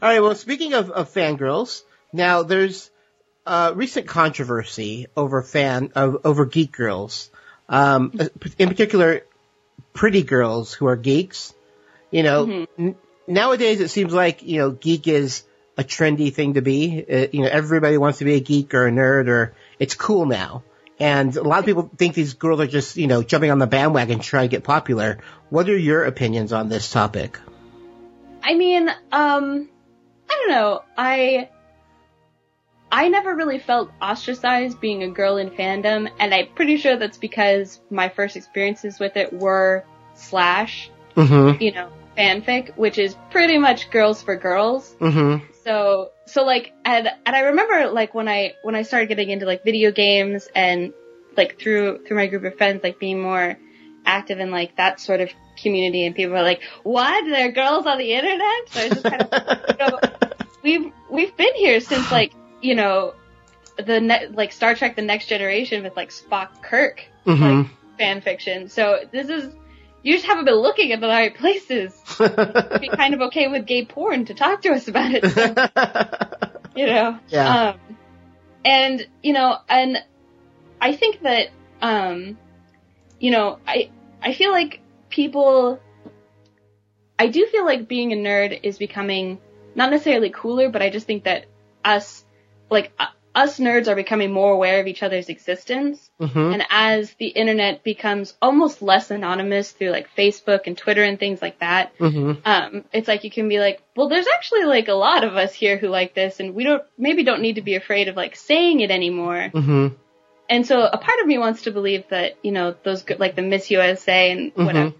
All 0.00 0.08
right. 0.08 0.20
Well, 0.20 0.36
speaking 0.36 0.74
of, 0.74 0.92
of 0.92 1.12
fangirls, 1.12 1.82
now 2.12 2.44
there's 2.44 2.88
uh, 3.44 3.72
recent 3.74 4.06
controversy 4.06 5.08
over 5.16 5.42
fan 5.42 5.90
of, 5.96 6.18
over 6.24 6.46
geek 6.46 6.70
girls. 6.70 7.32
Um, 7.68 8.12
in 8.58 8.68
particular, 8.68 9.22
pretty 9.92 10.22
girls 10.22 10.72
who 10.72 10.86
are 10.86 10.94
geeks. 10.96 11.52
You 12.12 12.22
know, 12.22 12.66
n- 12.78 12.94
nowadays 13.26 13.80
it 13.80 13.88
seems 13.88 14.12
like 14.12 14.44
you 14.44 14.58
know 14.58 14.70
geek 14.70 15.08
is 15.08 15.42
a 15.76 15.84
trendy 15.84 16.32
thing 16.32 16.54
to 16.54 16.62
be. 16.62 17.04
Uh, 17.10 17.26
you 17.32 17.42
know, 17.42 17.48
everybody 17.48 17.98
wants 17.98 18.18
to 18.18 18.24
be 18.24 18.34
a 18.34 18.40
geek 18.40 18.74
or 18.74 18.86
a 18.86 18.90
nerd, 18.90 19.28
or 19.28 19.54
it's 19.78 19.94
cool 19.94 20.26
now. 20.26 20.62
And 20.98 21.34
a 21.36 21.42
lot 21.42 21.60
of 21.60 21.64
people 21.64 21.90
think 21.96 22.14
these 22.14 22.34
girls 22.34 22.60
are 22.60 22.66
just, 22.66 22.96
you 22.96 23.06
know, 23.06 23.22
jumping 23.22 23.50
on 23.50 23.58
the 23.58 23.66
bandwagon 23.66 24.18
trying 24.18 24.48
to 24.50 24.54
get 24.54 24.64
popular. 24.64 25.18
What 25.48 25.68
are 25.68 25.76
your 25.76 26.04
opinions 26.04 26.52
on 26.52 26.68
this 26.68 26.90
topic? 26.90 27.38
I 28.42 28.54
mean, 28.54 28.88
um, 29.10 29.68
I 30.28 30.36
don't 30.36 30.50
know. 30.50 30.82
I 30.96 31.48
I 32.92 33.08
never 33.08 33.34
really 33.34 33.58
felt 33.58 33.90
ostracized 34.02 34.80
being 34.80 35.02
a 35.04 35.08
girl 35.08 35.36
in 35.36 35.50
fandom, 35.50 36.10
and 36.18 36.34
I'm 36.34 36.48
pretty 36.54 36.76
sure 36.76 36.96
that's 36.96 37.18
because 37.18 37.80
my 37.88 38.08
first 38.08 38.36
experiences 38.36 38.98
with 38.98 39.16
it 39.16 39.32
were 39.32 39.84
slash, 40.14 40.90
Mm-hmm. 41.16 41.62
you 41.62 41.72
know, 41.72 41.90
fanfic, 42.16 42.76
which 42.76 42.98
is 42.98 43.16
pretty 43.30 43.58
much 43.58 43.90
girls 43.90 44.22
for 44.22 44.36
girls. 44.36 44.94
Mm-hmm. 45.00 45.44
So 45.64 46.10
so 46.26 46.44
like 46.44 46.72
and 46.84 47.08
and 47.26 47.36
I 47.36 47.40
remember 47.40 47.90
like 47.90 48.14
when 48.14 48.28
I 48.28 48.54
when 48.62 48.74
I 48.74 48.82
started 48.82 49.08
getting 49.08 49.30
into 49.30 49.46
like 49.46 49.64
video 49.64 49.90
games 49.92 50.48
and 50.54 50.92
like 51.36 51.58
through 51.58 52.04
through 52.06 52.16
my 52.16 52.26
group 52.26 52.44
of 52.44 52.56
friends 52.56 52.82
like 52.82 52.98
being 52.98 53.20
more 53.20 53.56
active 54.06 54.40
in 54.40 54.50
like 54.50 54.76
that 54.76 54.98
sort 55.00 55.20
of 55.20 55.30
community 55.62 56.06
and 56.06 56.14
people 56.14 56.32
were 56.32 56.42
like, 56.42 56.62
What? 56.82 57.24
There 57.26 57.48
are 57.48 57.52
girls 57.52 57.86
on 57.86 57.98
the 57.98 58.12
internet? 58.12 58.68
So 58.68 58.80
I 58.80 58.88
just 58.88 59.02
kind 59.04 59.22
of 59.22 59.58
you 59.68 59.76
know, 59.78 59.98
we've 60.62 60.92
we've 61.10 61.36
been 61.36 61.54
here 61.54 61.80
since 61.80 62.10
like, 62.10 62.32
you 62.62 62.74
know, 62.74 63.14
the 63.76 64.00
ne- 64.00 64.28
like 64.28 64.52
Star 64.52 64.74
Trek 64.74 64.96
the 64.96 65.02
Next 65.02 65.26
Generation 65.26 65.82
with 65.82 65.96
like 65.96 66.10
Spock 66.10 66.62
Kirk 66.62 67.04
Mm-hmm. 67.26 67.42
like 67.42 67.66
fan 67.98 68.20
fiction. 68.22 68.68
So 68.70 69.00
this 69.12 69.28
is 69.28 69.52
you 70.02 70.14
just 70.14 70.26
haven't 70.26 70.46
been 70.46 70.54
looking 70.54 70.92
at 70.92 71.00
the 71.00 71.08
right 71.08 71.34
places. 71.34 72.00
Be 72.18 72.88
kind 72.88 73.14
of 73.14 73.20
okay 73.22 73.48
with 73.48 73.66
gay 73.66 73.84
porn 73.84 74.24
to 74.26 74.34
talk 74.34 74.62
to 74.62 74.70
us 74.70 74.88
about 74.88 75.12
it. 75.12 75.24
you 76.76 76.86
know. 76.86 77.18
Yeah. 77.28 77.70
Um, 77.70 77.80
and 78.64 79.06
you 79.22 79.32
know, 79.32 79.58
and 79.68 79.98
I 80.80 80.94
think 80.94 81.22
that 81.22 81.48
um, 81.82 82.38
you 83.18 83.30
know, 83.30 83.58
I 83.66 83.90
I 84.22 84.34
feel 84.34 84.50
like 84.50 84.80
people. 85.08 85.80
I 87.18 87.26
do 87.26 87.46
feel 87.46 87.66
like 87.66 87.86
being 87.86 88.14
a 88.14 88.16
nerd 88.16 88.60
is 88.62 88.78
becoming 88.78 89.40
not 89.74 89.90
necessarily 89.90 90.30
cooler, 90.30 90.70
but 90.70 90.80
I 90.80 90.88
just 90.88 91.06
think 91.06 91.24
that 91.24 91.44
us, 91.84 92.24
like 92.70 92.92
uh, 92.98 93.08
us 93.34 93.58
nerds, 93.58 93.86
are 93.88 93.94
becoming 93.94 94.32
more 94.32 94.52
aware 94.52 94.80
of 94.80 94.86
each 94.86 95.02
other's 95.02 95.28
existence. 95.28 96.10
mm-hmm. 96.20 96.38
And 96.54 96.66
as 96.70 97.14
the 97.14 97.28
internet 97.28 97.84
becomes 97.84 98.34
almost 98.42 98.82
less 98.82 99.10
anonymous 99.10 99.70
through 99.70 99.90
like 99.90 100.08
Facebook 100.16 100.62
and 100.66 100.76
Twitter 100.76 101.02
and 101.04 101.18
things 101.18 101.40
like 101.40 101.60
that, 101.60 101.96
Mm-hmm. 101.98 102.40
um, 102.44 102.84
it's 102.92 103.06
like 103.08 103.22
you 103.24 103.30
can 103.30 103.48
be 103.48 103.60
like, 103.60 103.82
well, 103.96 104.08
there's 104.08 104.26
actually 104.34 104.64
like 104.64 104.88
a 104.88 104.94
lot 104.94 105.22
of 105.24 105.36
us 105.36 105.52
here 105.54 105.78
who 105.78 105.88
like 105.88 106.14
this, 106.14 106.40
and 106.40 106.54
we 106.54 106.64
don't 106.64 106.82
maybe 106.98 107.22
don't 107.24 107.42
need 107.42 107.54
to 107.56 107.62
be 107.62 107.76
afraid 107.76 108.08
of 108.08 108.16
like 108.16 108.34
saying 108.36 108.80
it 108.80 108.90
anymore. 108.90 109.50
Mm-hmm. 109.54 109.94
And 110.48 110.66
so 110.66 110.82
a 110.82 110.98
part 110.98 111.20
of 111.20 111.26
me 111.28 111.38
wants 111.38 111.62
to 111.62 111.70
believe 111.70 112.04
that 112.10 112.36
you 112.42 112.50
know 112.50 112.74
those 112.82 113.02
good 113.04 113.20
like 113.20 113.36
the 113.36 113.42
Miss 113.42 113.70
USA 113.70 114.32
and 114.32 114.52
Mhm. 114.54 114.64
whatever, 114.66 114.94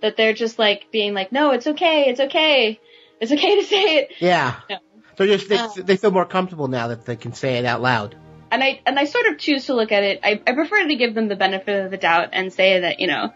that 0.00 0.16
they're 0.16 0.32
just 0.32 0.58
like 0.58 0.90
being 0.90 1.12
like, 1.12 1.32
no, 1.32 1.50
it's 1.50 1.66
okay, 1.66 2.04
it's 2.08 2.20
okay, 2.20 2.80
it's 3.20 3.30
okay 3.32 3.56
to 3.60 3.66
say 3.66 3.82
it. 3.98 4.12
Yeah. 4.20 4.54
No. 4.70 4.78
They're 5.18 5.26
just 5.26 5.48
they, 5.48 5.58
Um, 5.58 5.70
they 5.76 5.96
feel 5.96 6.10
more 6.12 6.24
comfortable 6.24 6.68
now 6.68 6.88
that 6.88 7.04
they 7.04 7.16
can 7.16 7.34
say 7.34 7.58
it 7.58 7.64
out 7.66 7.82
loud. 7.82 8.14
and 8.50 8.62
I 8.64 8.80
and 8.86 8.98
I 8.98 9.04
sort 9.04 9.26
of 9.26 9.38
choose 9.38 9.66
to 9.66 9.74
look 9.74 9.92
at 9.92 10.02
it. 10.04 10.20
I, 10.24 10.40
I 10.46 10.52
prefer 10.52 10.86
to 10.88 10.94
give 10.96 11.14
them 11.14 11.28
the 11.28 11.36
benefit 11.36 11.84
of 11.84 11.90
the 11.90 11.96
doubt 11.98 12.30
and 12.32 12.50
say 12.52 12.80
that 12.80 13.00
you 13.00 13.06
know, 13.08 13.32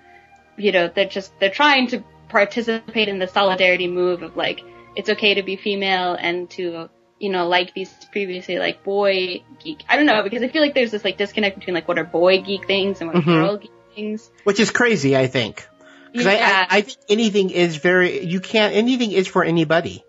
you 0.56 0.72
know, 0.72 0.88
they're 0.88 1.08
just 1.08 1.38
they're 1.40 1.50
trying 1.50 1.88
to 1.88 2.02
participate 2.28 3.08
in 3.08 3.18
the 3.18 3.26
solidarity 3.28 3.88
move 3.88 4.22
of 4.22 4.36
like 4.36 4.60
it's 4.96 5.10
okay 5.10 5.34
to 5.34 5.42
be 5.42 5.56
female 5.56 6.14
and 6.18 6.48
to 6.50 6.88
you 7.18 7.30
know 7.30 7.46
like 7.48 7.74
these 7.74 7.92
previously 8.10 8.58
like 8.58 8.82
boy 8.84 9.42
geek. 9.62 9.80
I 9.88 9.96
don't 9.96 10.06
know 10.06 10.22
because 10.22 10.42
I 10.42 10.48
feel 10.48 10.62
like 10.62 10.74
there's 10.74 10.90
this 10.92 11.04
like 11.04 11.18
disconnect 11.18 11.58
between 11.58 11.74
like 11.74 11.88
what 11.88 11.98
are 11.98 12.04
boy 12.04 12.40
geek 12.42 12.66
things 12.66 13.00
and 13.00 13.08
what 13.08 13.16
are 13.16 13.22
Mhm. 13.22 13.26
girl 13.26 13.56
geek 13.58 13.70
things. 13.94 14.30
Which 14.44 14.60
is 14.60 14.70
crazy, 14.70 15.16
I 15.16 15.26
think. 15.26 15.66
Because 16.12 16.26
Yeah. 16.26 16.66
I, 16.70 16.76
I, 16.76 16.78
I 16.78 16.80
think 16.82 16.98
anything 17.08 17.50
is 17.50 17.76
very, 17.76 18.22
you 18.24 18.40
can't, 18.40 18.74
anything 18.74 19.12
is 19.12 19.26
for 19.26 19.42
anybody. 19.44 20.04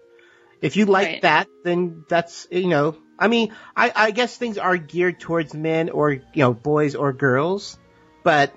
If 0.64 0.78
you 0.78 0.86
like 0.86 1.08
Right. 1.08 1.22
that, 1.24 1.48
then 1.66 2.06
that's, 2.08 2.48
you 2.50 2.68
know, 2.68 2.96
I 3.20 3.28
mean, 3.28 3.54
I, 3.76 3.92
I 3.94 4.12
guess 4.12 4.36
things 4.38 4.58
are 4.58 4.78
geared 4.78 5.20
towards 5.20 5.54
men 5.54 5.90
or, 5.90 6.14
you 6.14 6.24
know, 6.36 6.54
boys 6.54 6.96
or 6.96 7.12
girls, 7.12 7.78
but 8.24 8.54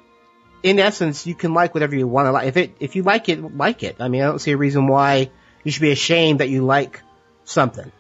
in 0.63 0.79
essence, 0.79 1.27
you 1.27 1.35
can 1.35 1.53
like 1.53 1.75
whatever 1.75 1.97
you 1.97 2.07
want 2.07 2.27
to 2.27 2.33
like. 2.33 2.47
If 2.47 2.57
it, 2.57 2.77
if 2.79 2.95
you 2.95 3.03
like 3.03 3.29
it, 3.29 3.57
like 3.57 3.83
it. 3.83 3.97
I 3.99 4.07
mean, 4.07 4.23
I 4.23 4.27
don't 4.27 4.39
see 4.39 4.53
a 4.53 4.57
reason 4.57 4.87
why 4.87 5.31
you 5.65 5.73
should 5.73 5.83
be 5.83 5.91
ashamed 5.91 6.39
that 6.41 6.49
you 6.49 6.65
like 6.65 7.03
something. 7.45 7.91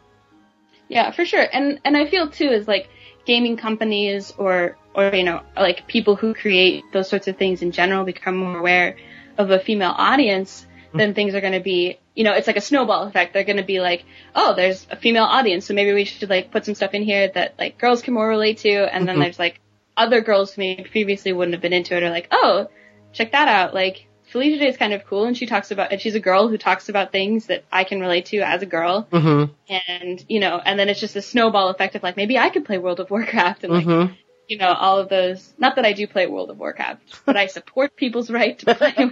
Yeah, 0.88 1.10
for 1.10 1.25
sure. 1.25 1.44
And 1.52 1.80
and 1.84 1.96
I 1.96 2.06
feel 2.06 2.30
too 2.30 2.48
is 2.48 2.68
like 2.68 2.88
gaming 3.25 3.56
companies 3.56 4.32
or 4.38 4.76
or 4.94 5.10
you 5.12 5.25
know 5.25 5.42
like 5.56 5.88
people 5.88 6.14
who 6.14 6.32
create 6.32 6.84
those 6.92 7.08
sorts 7.08 7.26
of 7.26 7.36
things 7.36 7.60
in 7.60 7.72
general 7.72 8.04
become 8.04 8.36
more 8.36 8.58
aware 8.58 8.96
of 9.36 9.50
a 9.50 9.58
female 9.58 9.94
audience, 9.96 10.64
then 10.94 11.08
mm-hmm. 11.08 11.14
things 11.14 11.34
are 11.34 11.40
going 11.40 11.54
to 11.54 11.60
be 11.60 11.98
you 12.16 12.25
know 12.25 12.32
it's 12.32 12.49
like 12.49 12.56
a 12.56 12.61
snowball 12.61 13.04
effect. 13.04 13.32
They're 13.32 13.44
going 13.44 13.58
to 13.58 13.62
be 13.62 13.78
like, 13.80 14.04
oh, 14.35 14.54
there's 14.56 14.85
a 14.90 14.96
female 14.96 15.25
audience, 15.25 15.66
so 15.66 15.75
maybe 15.75 15.92
we 15.92 16.04
should 16.04 16.28
like 16.30 16.50
put 16.50 16.64
some 16.64 16.75
stuff 16.75 16.94
in 16.94 17.02
here 17.04 17.30
that 17.35 17.54
like 17.58 17.78
girls 17.78 18.02
can 18.02 18.14
more 18.14 18.26
relate 18.28 18.58
to, 18.58 18.92
and 18.92 19.06
then 19.06 19.20
there's 19.20 19.38
like 19.38 19.61
other 19.96 20.20
girls 20.23 20.52
who 20.52 20.62
maybe 20.62 20.82
previously 20.82 21.32
wouldn't 21.32 21.54
have 21.54 21.62
been 21.62 21.73
into 21.73 21.96
it 21.96 22.02
are 22.02 22.11
like, 22.11 22.26
oh, 22.32 22.68
check 23.12 23.30
that 23.32 23.46
out, 23.49 23.73
like. 23.75 24.06
Felicia 24.32 24.58
Day 24.58 24.66
is 24.66 24.76
kind 24.76 24.92
of 24.92 25.04
cool, 25.06 25.25
and 25.25 25.37
she 25.38 25.46
talks 25.46 25.70
about, 25.70 25.92
and 25.92 26.00
she's 26.00 26.16
a 26.16 26.20
girl 26.20 26.49
who 26.49 26.58
talks 26.58 26.88
about 26.88 27.12
things 27.12 27.46
that 27.46 27.64
I 27.70 27.85
can 27.85 28.00
relate 28.00 28.26
to 28.26 28.38
as 28.38 28.61
a 28.61 28.66
girl, 28.66 29.06
Mm-hmm. 29.12 29.52
and 29.70 30.25
you 30.28 30.40
know, 30.40 30.61
and 30.62 30.76
then 30.76 30.88
it's 30.88 30.99
just 30.99 31.14
a 31.14 31.23
snowball 31.23 31.68
effect 31.70 31.94
of 31.94 32.02
like 32.02 32.16
maybe 32.16 32.37
I 32.37 32.50
could 32.50 32.64
play 32.64 32.76
World 32.78 32.99
of 32.99 33.08
Warcraft 33.08 33.62
and 33.62 33.73
like 33.73 33.87
Mm-hmm. 33.87 34.12
you 34.49 34.58
know 34.58 34.73
all 34.73 34.99
of 34.99 35.08
those. 35.08 35.54
Not 35.58 35.76
that 35.76 35.85
I 35.87 35.92
do 35.92 36.08
play 36.08 36.26
World 36.26 36.50
of 36.50 36.58
Warcraft, 36.58 37.20
but 37.25 37.37
I 37.37 37.46
support 37.46 37.94
people's 37.94 38.28
right 38.28 38.58
to 38.58 38.75
play. 38.75 39.11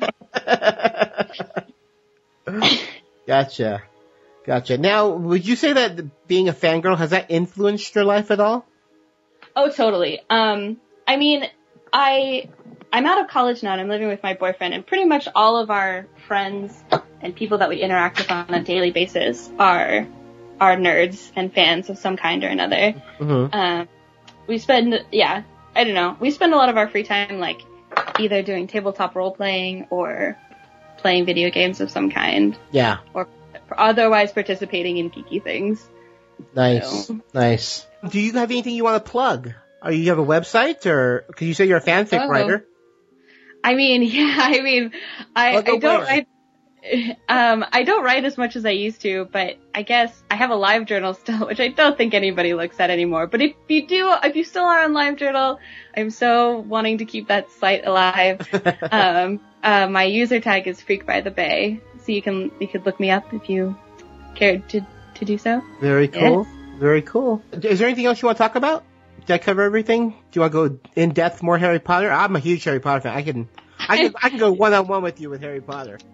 Gotcha. 3.27 3.83
Gotcha. 4.47 4.77
Now, 4.77 5.09
would 5.09 5.47
you 5.47 5.57
say 5.57 5.73
that 5.73 6.27
being 6.27 6.49
a 6.49 6.53
fangirl 6.53 6.99
has 6.99 7.11
that 7.11 7.31
influenced 7.31 7.95
your 7.95 8.05
life 8.05 8.31
at 8.31 8.41
all? 8.41 8.67
oh, 9.57 9.71
totally. 9.71 10.21
Um, 10.29 10.79
I 11.07 11.17
mean, 11.17 11.45
I 11.93 12.49
I'm 12.93 13.07
out 13.07 13.21
of 13.21 13.29
college 13.29 13.63
now 13.63 13.73
and 13.73 13.81
I'm 13.81 13.89
living 13.89 14.09
with 14.09 14.23
my 14.23 14.35
boyfriend, 14.35 14.75
and 14.75 14.87
pretty 14.87 15.05
much 15.05 15.29
all 15.35 15.57
of 15.57 15.71
our 15.71 16.07
friends 16.27 16.73
and 17.21 17.35
people 17.35 17.59
that 17.59 17.69
we 17.69 17.81
interact 17.81 18.19
with 18.19 18.31
on 18.31 18.53
a 18.53 18.63
daily 18.63 18.91
basis 18.91 19.51
are 19.59 20.07
are 20.61 20.77
nerds 20.77 21.33
and 21.35 21.53
fans 21.53 21.91
of 21.91 21.99
some 21.99 22.17
kind 22.17 22.45
or 22.45 22.49
another. 22.49 22.95
Mm-hmm. 23.19 23.55
Um, 23.55 23.89
we 24.47 24.59
spend, 24.59 25.05
yeah, 25.11 25.43
I 25.75 25.85
don't 25.85 25.95
know. 25.95 26.17
We 26.21 26.31
spend 26.31 26.53
a 26.53 26.57
lot 26.57 26.69
of 26.69 26.77
our 26.77 26.89
free 26.89 27.03
time 27.03 27.39
like 27.39 27.63
either 28.19 28.43
doing 28.43 28.67
tabletop 28.67 29.17
role 29.17 29.33
playing 29.33 29.89
or 29.91 30.39
playing 31.05 31.27
video 31.27 31.51
games 31.51 31.83
of 31.83 31.91
some 31.91 32.11
kind, 32.11 32.57
Yeah. 32.73 32.97
or 33.13 33.29
otherwise 33.77 34.33
participating 34.33 34.97
in 34.97 35.11
geeky 35.11 35.43
things. 35.45 35.87
Nice. 36.57 37.07
So- 37.09 37.21
Nice. 37.35 37.87
Do 38.09 38.19
you 38.19 38.33
have 38.33 38.51
anything 38.51 38.75
you 38.75 38.85
want 38.85 39.05
to 39.05 39.11
plug? 39.11 39.53
Are 39.83 39.93
you 39.93 40.09
have 40.09 40.19
a 40.19 40.25
website 40.25 40.87
or, 40.87 41.27
cause 41.37 41.47
you 41.47 41.53
say 41.53 41.67
you're 41.67 41.77
a 41.77 41.83
fanfic 41.83 42.21
Oh. 42.23 42.29
writer? 42.29 42.65
I 43.63 43.75
mean, 43.75 44.03
yeah, 44.19 44.37
I 44.41 44.63
mean, 44.63 44.93
I, 45.37 45.59
I 45.59 45.61
don't 45.63 45.83
where? 45.83 46.01
write. 46.01 46.27
Um, 47.31 47.65
I 47.73 47.83
don't 47.83 48.05
write 48.05 48.27
as 48.27 48.37
much 48.37 48.57
as 48.57 48.67
I 48.67 48.71
used 48.77 49.01
to, 49.03 49.27
but 49.33 49.57
I 49.75 49.81
guess 49.83 50.13
I 50.31 50.35
have 50.37 50.51
a 50.51 50.55
live 50.55 50.85
journal 50.85 51.15
still, 51.15 51.47
which 51.51 51.59
I 51.59 51.69
don't 51.69 51.97
think 51.97 52.13
anybody 52.13 52.53
looks 52.53 52.79
at 52.79 52.91
anymore. 52.91 53.27
But 53.27 53.41
if 53.41 53.55
you 53.69 53.87
do, 53.87 54.13
if 54.23 54.37
you 54.37 54.45
still 54.45 54.65
are 54.65 54.81
on 54.85 54.93
live 54.93 55.17
journal, 55.17 55.59
I'm 55.97 56.11
so 56.11 56.59
wanting 56.59 56.99
to 56.99 57.07
keep 57.07 57.29
that 57.29 57.51
site 57.53 57.87
alive. 57.87 58.47
um, 58.93 59.41
uh, 59.65 59.89
my 59.89 60.05
user 60.05 60.41
tag 60.41 60.69
is 60.69 60.81
Freak 60.81 61.07
by 61.07 61.23
the 61.23 61.31
Bay, 61.31 61.81
so 62.05 62.13
you 62.13 62.23
can 62.23 62.53
you 62.61 62.69
could 62.69 62.85
look 62.87 63.01
me 63.01 63.11
up 63.11 63.33
if 63.33 63.49
you 63.49 63.77
cared 64.35 64.69
to 64.69 64.87
to 65.15 65.25
do 65.25 65.39
so. 65.39 65.63
Very 65.81 66.09
cool. 66.09 66.47
Very 66.79 67.03
cool. 67.03 67.43
Is 67.53 67.79
there 67.79 67.89
anything 67.89 68.07
else 68.07 68.21
you 68.21 68.27
want 68.27 68.37
to 68.39 68.43
talk 68.43 68.57
about? 68.57 68.85
Did 69.27 69.35
I 69.35 69.39
cover 69.39 69.63
everything? 69.63 70.11
Do 70.11 70.17
you 70.33 70.41
want 70.43 70.53
to 70.53 70.69
go 70.69 70.79
in 70.97 71.11
depth 71.11 71.43
more 71.43 71.57
Harry 71.57 71.79
Potter? 71.79 72.11
I'm 72.11 72.37
a 72.37 72.41
huge 72.41 72.65
Harry 72.65 72.81
Potter 72.81 73.03
fan. 73.03 73.17
I 73.17 73.23
can, 73.23 73.49
I 73.79 73.97
can, 73.97 74.15
I 74.23 74.29
can 74.29 74.39
go 74.39 74.53
one 74.53 74.75
on 74.75 74.87
one 74.87 75.03
with 75.03 75.21
you 75.21 75.31
with 75.31 75.41
Harry 75.41 75.61
Potter. 75.61 75.99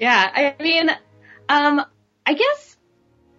Yeah, 0.00 0.28
I 0.34 0.60
mean, 0.60 0.90
um, 1.48 1.84
I 2.26 2.34
guess, 2.34 2.76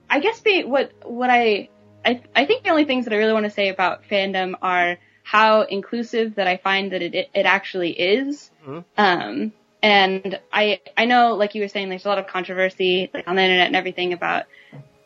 I 0.10 0.22
guess 0.22 0.40
be, 0.40 0.64
what 0.64 0.94
what 1.04 1.30
I, 1.30 1.68
I 2.06 2.22
I 2.34 2.46
think 2.46 2.64
the 2.64 2.70
only 2.70 2.86
things 2.86 3.04
that 3.04 3.14
I 3.14 3.18
really 3.18 3.34
want 3.34 3.44
to 3.44 3.50
say 3.50 3.68
about 3.68 4.06
fandom 4.06 4.56
are 4.62 4.98
how 5.24 5.64
inclusive 5.64 6.36
that 6.36 6.48
I 6.48 6.56
find 6.56 6.94
that 6.94 7.02
it 7.02 7.14
it 7.34 7.46
actually 7.46 7.92
is. 7.92 8.51
Mhm. 8.66 8.84
Um, 8.98 9.52
and 9.84 10.40
I 10.54 10.80
I 10.98 11.06
know, 11.06 11.36
like 11.36 11.56
you 11.56 11.62
were 11.62 11.68
saying, 11.68 11.90
there's 11.90 12.06
a 12.06 12.08
lot 12.10 12.20
of 12.20 12.28
controversy 12.28 13.10
like 13.14 13.28
on 13.28 13.36
the 13.36 13.42
internet 13.42 13.68
and 13.68 13.76
everything 13.76 14.14
about 14.14 14.46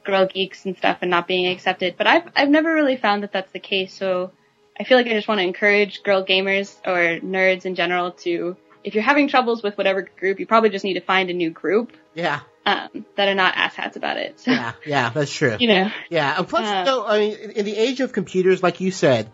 girl 0.03 0.25
geeks 0.27 0.65
and 0.65 0.77
stuff 0.77 0.99
and 1.01 1.09
not 1.09 1.27
being 1.27 1.47
accepted, 1.47 1.95
but 1.97 2.07
I've 2.07 2.23
I've 2.35 2.49
never 2.49 2.73
really 2.73 2.97
found 2.97 3.23
that 3.23 3.31
that's 3.31 3.51
the 3.51 3.59
case. 3.59 3.93
So 3.93 4.31
I 4.79 4.83
feel 4.83 4.97
like 4.97 5.07
I 5.07 5.13
just 5.13 5.27
want 5.27 5.39
to 5.39 5.43
encourage 5.43 6.03
girl 6.03 6.25
gamers 6.25 6.75
or 6.85 7.19
nerds 7.25 7.65
in 7.65 7.75
general 7.75 8.11
to, 8.11 8.57
if 8.83 8.93
you're 8.93 9.03
having 9.03 9.29
troubles 9.29 9.63
with 9.63 9.77
whatever 9.77 10.01
group, 10.01 10.37
you 10.39 10.45
probably 10.45 10.69
just 10.69 10.83
need 10.83 10.95
to 10.95 10.99
find 11.01 11.29
a 11.29 11.33
new 11.33 11.49
group 11.49 11.93
Yeah. 12.13 12.41
um, 12.65 13.05
that 13.15 13.29
are 13.29 13.35
not 13.35 13.55
asshats 13.55 13.95
about 13.95 14.17
it. 14.17 14.37
So, 14.41 14.51
Yeah. 14.51 14.73
Yeah. 14.85 15.09
That's 15.11 15.31
true. 15.31 15.55
you 15.59 15.69
know, 15.69 15.89
Yeah, 16.09 16.35
and 16.37 16.45
plus, 16.47 16.67
Uh, 16.67 16.83
no, 16.83 17.05
I 17.05 17.19
mean, 17.19 17.51
in 17.51 17.63
the 17.65 17.77
age 17.77 18.01
of 18.01 18.11
computers, 18.11 18.61
like 18.61 18.81
you 18.81 18.91
said, 18.91 19.31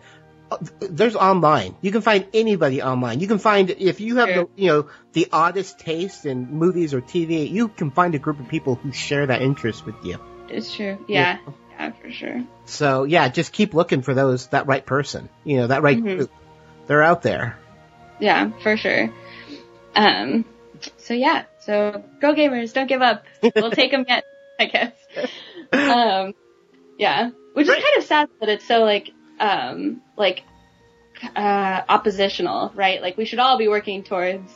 there's 0.80 1.16
online. 1.16 1.74
You 1.80 1.90
can 1.92 2.00
find 2.02 2.26
anybody 2.34 2.82
online. 2.82 3.20
You 3.20 3.28
can 3.28 3.38
find 3.38 3.70
if 3.70 4.00
you 4.00 4.16
have 4.16 4.28
the, 4.34 4.48
you 4.56 4.68
know, 4.68 4.88
the 5.12 5.28
oddest 5.32 5.78
taste 5.78 6.26
in 6.26 6.50
movies 6.50 6.94
or 6.94 7.00
TV, 7.00 7.50
you 7.50 7.68
can 7.68 7.90
find 7.90 8.14
a 8.14 8.18
group 8.18 8.40
of 8.40 8.48
people 8.48 8.74
who 8.76 8.92
share 8.92 9.26
that 9.26 9.42
interest 9.42 9.84
with 9.86 9.96
you. 10.04 10.18
it's 10.48 10.74
true. 10.74 10.98
Yeah, 11.08 11.38
yeah, 11.78 11.92
for 11.92 12.10
sure. 12.10 12.42
So 12.66 13.04
yeah, 13.04 13.28
just 13.28 13.52
keep 13.52 13.74
looking 13.74 14.02
for 14.02 14.14
those 14.14 14.48
that 14.48 14.66
right 14.66 14.84
person. 14.84 15.28
You 15.44 15.58
know, 15.58 15.66
that 15.68 15.82
right 15.82 15.98
Mhm. 15.98 16.16
group. 16.16 16.30
They're 16.86 17.02
out 17.02 17.22
there. 17.22 17.58
Yeah, 18.20 18.50
for 18.62 18.76
sure. 18.76 19.10
Um, 19.94 20.44
so 20.98 21.14
yeah, 21.14 21.44
so 21.60 22.02
girl 22.20 22.34
gamers, 22.34 22.72
don't 22.72 22.86
give 22.88 23.02
up. 23.02 23.24
We'll 23.54 23.70
take 23.70 23.90
them 23.92 24.04
yet, 24.08 24.24
I 24.60 24.64
guess. 24.66 24.92
Um, 25.72 26.34
yeah, 26.98 27.30
which 27.54 27.66
Right. 27.66 27.78
is 27.78 27.84
kind 27.84 27.96
of 27.98 28.04
sad 28.04 28.28
that 28.40 28.48
it's 28.50 28.66
so 28.66 28.80
like, 28.84 29.10
um, 29.42 30.00
like, 30.16 30.44
uh, 31.36 31.82
oppositional, 31.88 32.72
right? 32.74 33.00
Like 33.02 33.16
we 33.16 33.24
should 33.24 33.38
all 33.38 33.58
be 33.58 33.68
working 33.68 34.02
towards 34.04 34.50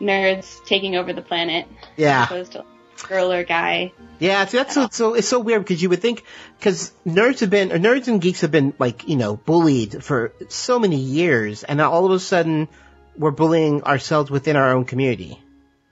nerds 0.00 0.64
taking 0.66 0.96
over 0.96 1.12
the 1.12 1.22
planet 1.22 1.66
as 1.70 1.86
Yeah. 1.96 2.24
opposed 2.24 2.52
to 2.52 2.64
girl 3.08 3.32
or 3.32 3.44
guy. 3.44 3.92
Yeah, 4.18 4.44
so 4.46 4.56
that's 4.58 4.74
so, 4.74 4.88
so 4.90 5.14
it's 5.14 5.28
so 5.28 5.38
weird 5.40 5.62
because 5.62 5.82
you 5.82 5.88
would 5.88 6.02
think 6.02 6.24
because 6.58 6.92
nerds 7.06 7.40
have 7.40 7.48
been 7.50 7.72
or 7.72 7.78
nerds 7.78 8.08
and 8.08 8.20
geeks 8.20 8.42
have 8.42 8.50
been 8.50 8.74
like 8.78 9.08
you 9.08 9.16
know 9.16 9.36
bullied 9.36 10.02
for 10.04 10.32
so 10.48 10.78
many 10.78 10.96
years, 10.96 11.62
and 11.64 11.78
now 11.78 11.90
all 11.92 12.04
of 12.06 12.12
a 12.12 12.20
sudden 12.20 12.68
we're 13.16 13.30
bullying 13.30 13.82
ourselves 13.84 14.30
within 14.30 14.56
our 14.56 14.72
own 14.74 14.84
community, 14.84 15.38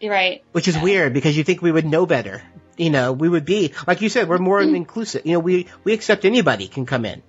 You're 0.01 0.13
right. 0.13 0.43
which 0.53 0.69
is 0.69 0.77
Yeah. 0.77 0.83
weird 0.83 1.13
because 1.15 1.37
you 1.37 1.45
think 1.45 1.63
we 1.63 1.73
would 1.73 1.87
know 1.87 2.05
better. 2.07 2.43
You 2.77 2.91
know, 2.91 3.13
we 3.13 3.29
would 3.29 3.45
be 3.47 3.73
like 3.87 4.03
you 4.03 4.09
said, 4.11 4.29
we're 4.29 4.39
more 4.39 4.61
inclusive. 4.61 5.25
You 5.25 5.33
know, 5.35 5.41
we 5.41 5.67
we 5.85 5.95
accept 5.95 6.25
anybody 6.27 6.69
can 6.69 6.85
come 6.87 7.05
in. 7.07 7.23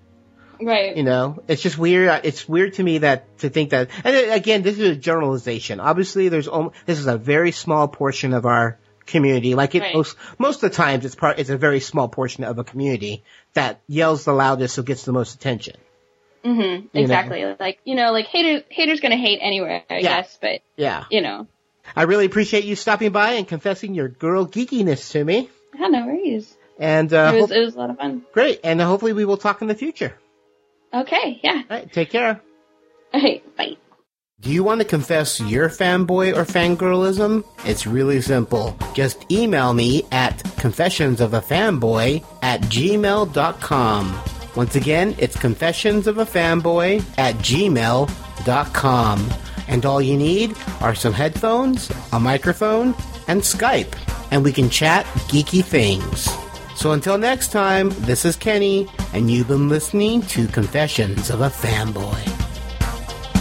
Right. 0.62 0.95
You 0.98 1.04
know, 1.04 1.41
it's 1.48 1.62
just 1.62 1.78
weird. 1.78 2.22
It's 2.26 2.48
weird 2.48 2.74
to 2.76 2.84
me 2.84 3.00
that 3.00 3.38
to 3.39 3.50
think 3.50 3.69
that. 3.72 3.89
And 4.04 4.32
again, 4.32 4.62
this 4.62 4.78
is 4.78 4.89
a 4.89 4.95
generalization. 4.95 5.80
Obviously, 5.80 6.30
there's 6.30 6.48
this 6.86 7.00
is 7.00 7.08
a 7.08 7.17
very 7.17 7.52
small 7.52 7.88
portion 7.88 8.34
of 8.34 8.45
our 8.45 8.78
community. 9.06 9.56
Like 9.56 9.74
it 9.76 9.82
Right. 9.82 9.95
most 9.95 10.17
most 10.38 10.63
of 10.63 10.69
the 10.72 10.76
times, 10.76 11.06
it's 11.06 11.15
part. 11.15 11.39
It's 11.39 11.50
a 11.50 11.58
very 11.58 11.80
small 11.80 12.08
portion 12.10 12.43
of 12.43 12.60
a 12.60 12.63
community 12.63 13.24
that 13.54 13.80
yells 13.88 14.26
the 14.26 14.34
loudest, 14.34 14.76
so 14.76 14.84
gets 14.84 15.04
the 15.06 15.13
most 15.13 15.34
attention. 15.36 15.76
hmm 16.43 16.52
know. 16.60 16.82
Exactly. 16.93 17.43
Like 17.60 17.80
you 17.86 17.95
know, 17.95 18.12
like 18.12 18.26
haters 18.28 18.63
haters 18.69 19.00
gonna 19.00 19.17
hate 19.17 19.39
anywhere, 19.41 19.84
I 19.89 19.95
Yeah. 19.95 20.02
guess. 20.22 20.38
But 20.41 20.62
Yeah, 20.78 21.06
you 21.10 21.22
know, 21.22 21.48
I 21.95 22.04
really 22.04 22.26
appreciate 22.26 22.65
you 22.65 22.76
stopping 22.76 23.12
by 23.12 23.34
and 23.34 23.48
confessing 23.48 23.95
your 23.95 24.10
girl 24.10 24.45
geekiness 24.45 25.12
to 25.13 25.24
me. 25.24 25.50
yeah, 25.80 25.88
no 25.88 26.06
worries. 26.06 26.54
And 26.78 27.12
uh, 27.13 27.32
it 27.34 27.41
was 27.41 27.50
hope- 27.50 27.58
it 27.58 27.65
was 27.65 27.76
a 27.76 27.78
lot 27.80 27.89
of 27.89 27.98
fun. 27.98 28.24
great. 28.34 28.60
And 28.63 28.80
hopefully, 28.82 29.13
we 29.13 29.26
will 29.26 29.38
talk 29.38 29.62
in 29.62 29.67
the 29.67 29.76
future. 29.76 30.13
Okay. 30.93 31.39
Yeah. 31.43 31.63
All 31.69 31.78
right, 31.78 31.91
take 31.91 32.12
care. 32.12 32.41
Okay. 33.13 33.43
Bye. 33.58 33.78
Do 34.41 34.52
you 34.52 34.63
want 34.63 34.80
to 34.80 34.86
confess 34.88 35.41
your 35.41 35.67
fanboy 35.67 36.34
or 36.34 36.45
fangirlism? 36.45 37.43
It's 37.65 37.86
really 37.86 38.21
simple. 38.21 38.78
Just 38.93 39.30
email 39.30 39.73
me 39.73 40.04
at 40.13 40.38
confessionsofafanboy 40.56 42.23
at 42.41 42.62
gmail.com. 42.62 44.19
Once 44.56 44.75
again, 44.75 45.15
it's 45.19 45.36
confessionsofafanboy 45.36 47.04
at 47.17 47.36
gmail.com. 47.36 49.30
And 49.67 49.86
all 49.86 50.02
you 50.02 50.17
need 50.17 50.56
are 50.80 50.95
some 50.95 51.13
headphones, 51.13 51.91
a 52.13 52.19
microphone, 52.19 52.95
and 53.28 53.41
Skype. 53.41 53.93
And 54.32 54.43
we 54.43 54.54
can 54.54 54.69
chat 54.69 55.06
geeky 55.28 55.63
things. 55.63 56.30
So 56.80 56.94
until 56.94 57.18
next 57.18 57.52
time, 57.52 57.89
this 58.06 58.24
is 58.24 58.38
Kenny, 58.38 58.88
and 59.12 59.30
you've 59.30 59.50
been 59.50 59.68
listening 59.68 60.22
to 60.28 60.48
Confessions 60.48 61.30
of 61.30 61.42
a 61.42 61.50
Fanboy. 61.50 62.24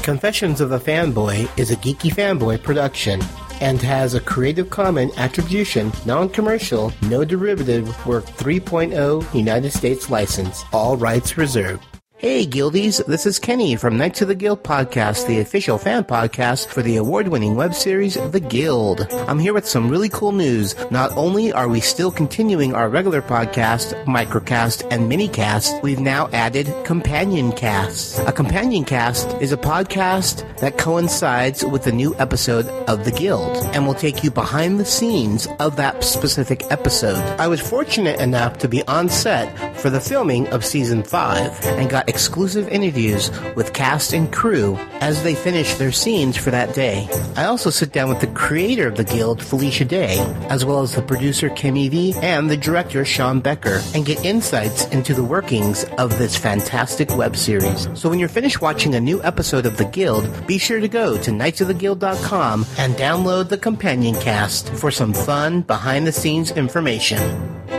Confessions 0.03 0.61
of 0.61 0.73
a 0.73 0.81
Fanboy 0.81 1.49
is 1.57 1.71
a 1.71 1.77
geeky 1.77 2.11
fanboy 2.11 2.61
production 2.61 3.23
and 3.61 3.81
has 3.81 4.15
a 4.15 4.21
Creative 4.21 4.69
Commons 4.69 5.17
Attribution, 5.17 5.93
Non-Commercial, 6.05 6.93
No 7.03 7.25
Derivative 7.25 7.87
Work 8.05 8.25
3.0 8.25 9.33
United 9.33 9.71
States 9.71 10.11
license, 10.11 10.65
all 10.73 10.97
rights 10.97 11.39
reserved. 11.39 11.98
Hey 12.19 12.47
Guildies, 12.47 13.07
this 13.07 13.27
is 13.27 13.39
Kenny 13.39 13.77
from 13.77 13.97
Knights 13.97 14.23
of 14.23 14.27
the 14.27 14.35
Guild 14.35 14.65
podcast, 14.65 15.29
the 15.29 15.39
official 15.39 15.79
fan 15.79 16.03
podcast 16.03 16.67
for 16.67 16.83
the 16.83 16.97
award-winning 16.97 17.55
web 17.55 17.75
series 17.75 18.15
The 18.15 18.41
Guild. 18.41 19.07
I'm 19.13 19.39
here 19.39 19.55
with 19.55 19.69
some 19.69 19.89
really 19.89 20.09
cool 20.09 20.33
news. 20.33 20.75
Not 20.91 21.17
only 21.17 21.53
are 21.53 21.69
we 21.69 21.79
still 21.79 22.11
continuing 22.11 22.75
our 22.75 22.89
regular 22.89 23.23
podcast, 23.23 24.05
microcast, 24.07 24.85
and 24.91 25.09
minicast, 25.09 25.81
we've 25.83 26.01
now 26.01 26.29
added 26.33 26.67
companion 26.85 27.53
casts. 27.53 28.19
A 28.19 28.33
companion 28.33 28.85
cast 28.85 29.29
is 29.41 29.53
a 29.53 29.57
podcast 29.57 30.43
that 30.59 30.77
coincides 30.77 31.65
with 31.65 31.85
the 31.85 31.93
new 31.93 32.17
episode 32.17 32.67
of 32.89 33.05
The 33.05 33.13
Guild 33.13 33.59
and 33.77 33.87
will 33.87 33.95
take 33.95 34.25
you 34.25 34.33
behind 34.33 34.81
the 34.81 34.85
scenes 34.85 35.47
of 35.61 35.77
that 35.77 36.03
specific 36.03 36.65
episode. 36.73 37.23
I 37.39 37.47
was 37.47 37.61
fortunate 37.61 38.19
enough 38.19 38.59
to 38.59 38.69
be 38.69 38.83
on 38.89 39.09
set 39.09 39.78
for 39.79 39.91
the 39.91 40.01
filming 40.01 40.49
of 40.49 40.65
season 40.65 41.03
5 41.03 41.65
and 41.65 41.89
got 41.89 42.09
exclusive 42.09 42.69
interviews 42.69 43.31
with 43.55 43.73
cast 43.73 44.13
and 44.13 44.33
crew 44.33 44.77
as 45.01 45.23
they 45.23 45.35
finish 45.35 45.75
their 45.75 45.93
scenes 45.93 46.37
for 46.37 46.51
that 46.51 46.75
day. 46.75 47.09
I 47.37 47.45
also 47.45 47.71
sit 47.71 47.93
down 47.93 48.09
with 48.09 48.21
the 48.21 48.27
creator 48.29 48.89
of 48.89 48.97
the 48.97 49.05
guild, 49.05 49.43
Felicia 49.43 49.85
Day, 49.85 50.19
as 50.49 50.65
well 50.65 50.81
as 50.81 50.95
the 50.95 51.03
producer 51.03 51.49
Kim 51.51 51.77
Evey 51.77 52.15
and 52.23 52.51
the 52.51 52.57
director 52.57 53.05
Sean 53.05 53.41
Becker, 53.41 53.81
and 53.95 54.05
get 54.05 54.25
insights 54.25 54.87
into 54.87 55.15
the 55.15 55.25
workings 55.25 55.85
of 55.99 56.19
this 56.19 56.37
fantastic 56.37 57.17
web 57.17 57.37
series. 57.37 57.89
So 57.99 58.09
when 58.09 58.19
you're 58.19 58.29
finished 58.29 58.61
watching 58.61 58.95
a 58.95 59.01
new 59.01 59.23
episode 59.23 59.67
of 59.67 59.77
The 59.77 59.85
Guild, 59.85 60.47
be 60.47 60.59
sure 60.59 60.81
to 60.81 60.89
go 60.89 61.17
to 61.19 61.31
knightsoftheguild.com 61.31 62.67
and 62.79 62.95
download 62.95 63.49
the 63.49 63.59
companion 63.59 64.15
cast 64.17 64.69
for 64.71 64.91
some 64.91 65.13
fun 65.13 65.63
behind 65.63 66.07
the 66.07 66.13
scenes 66.13 66.51
information. 66.51 67.78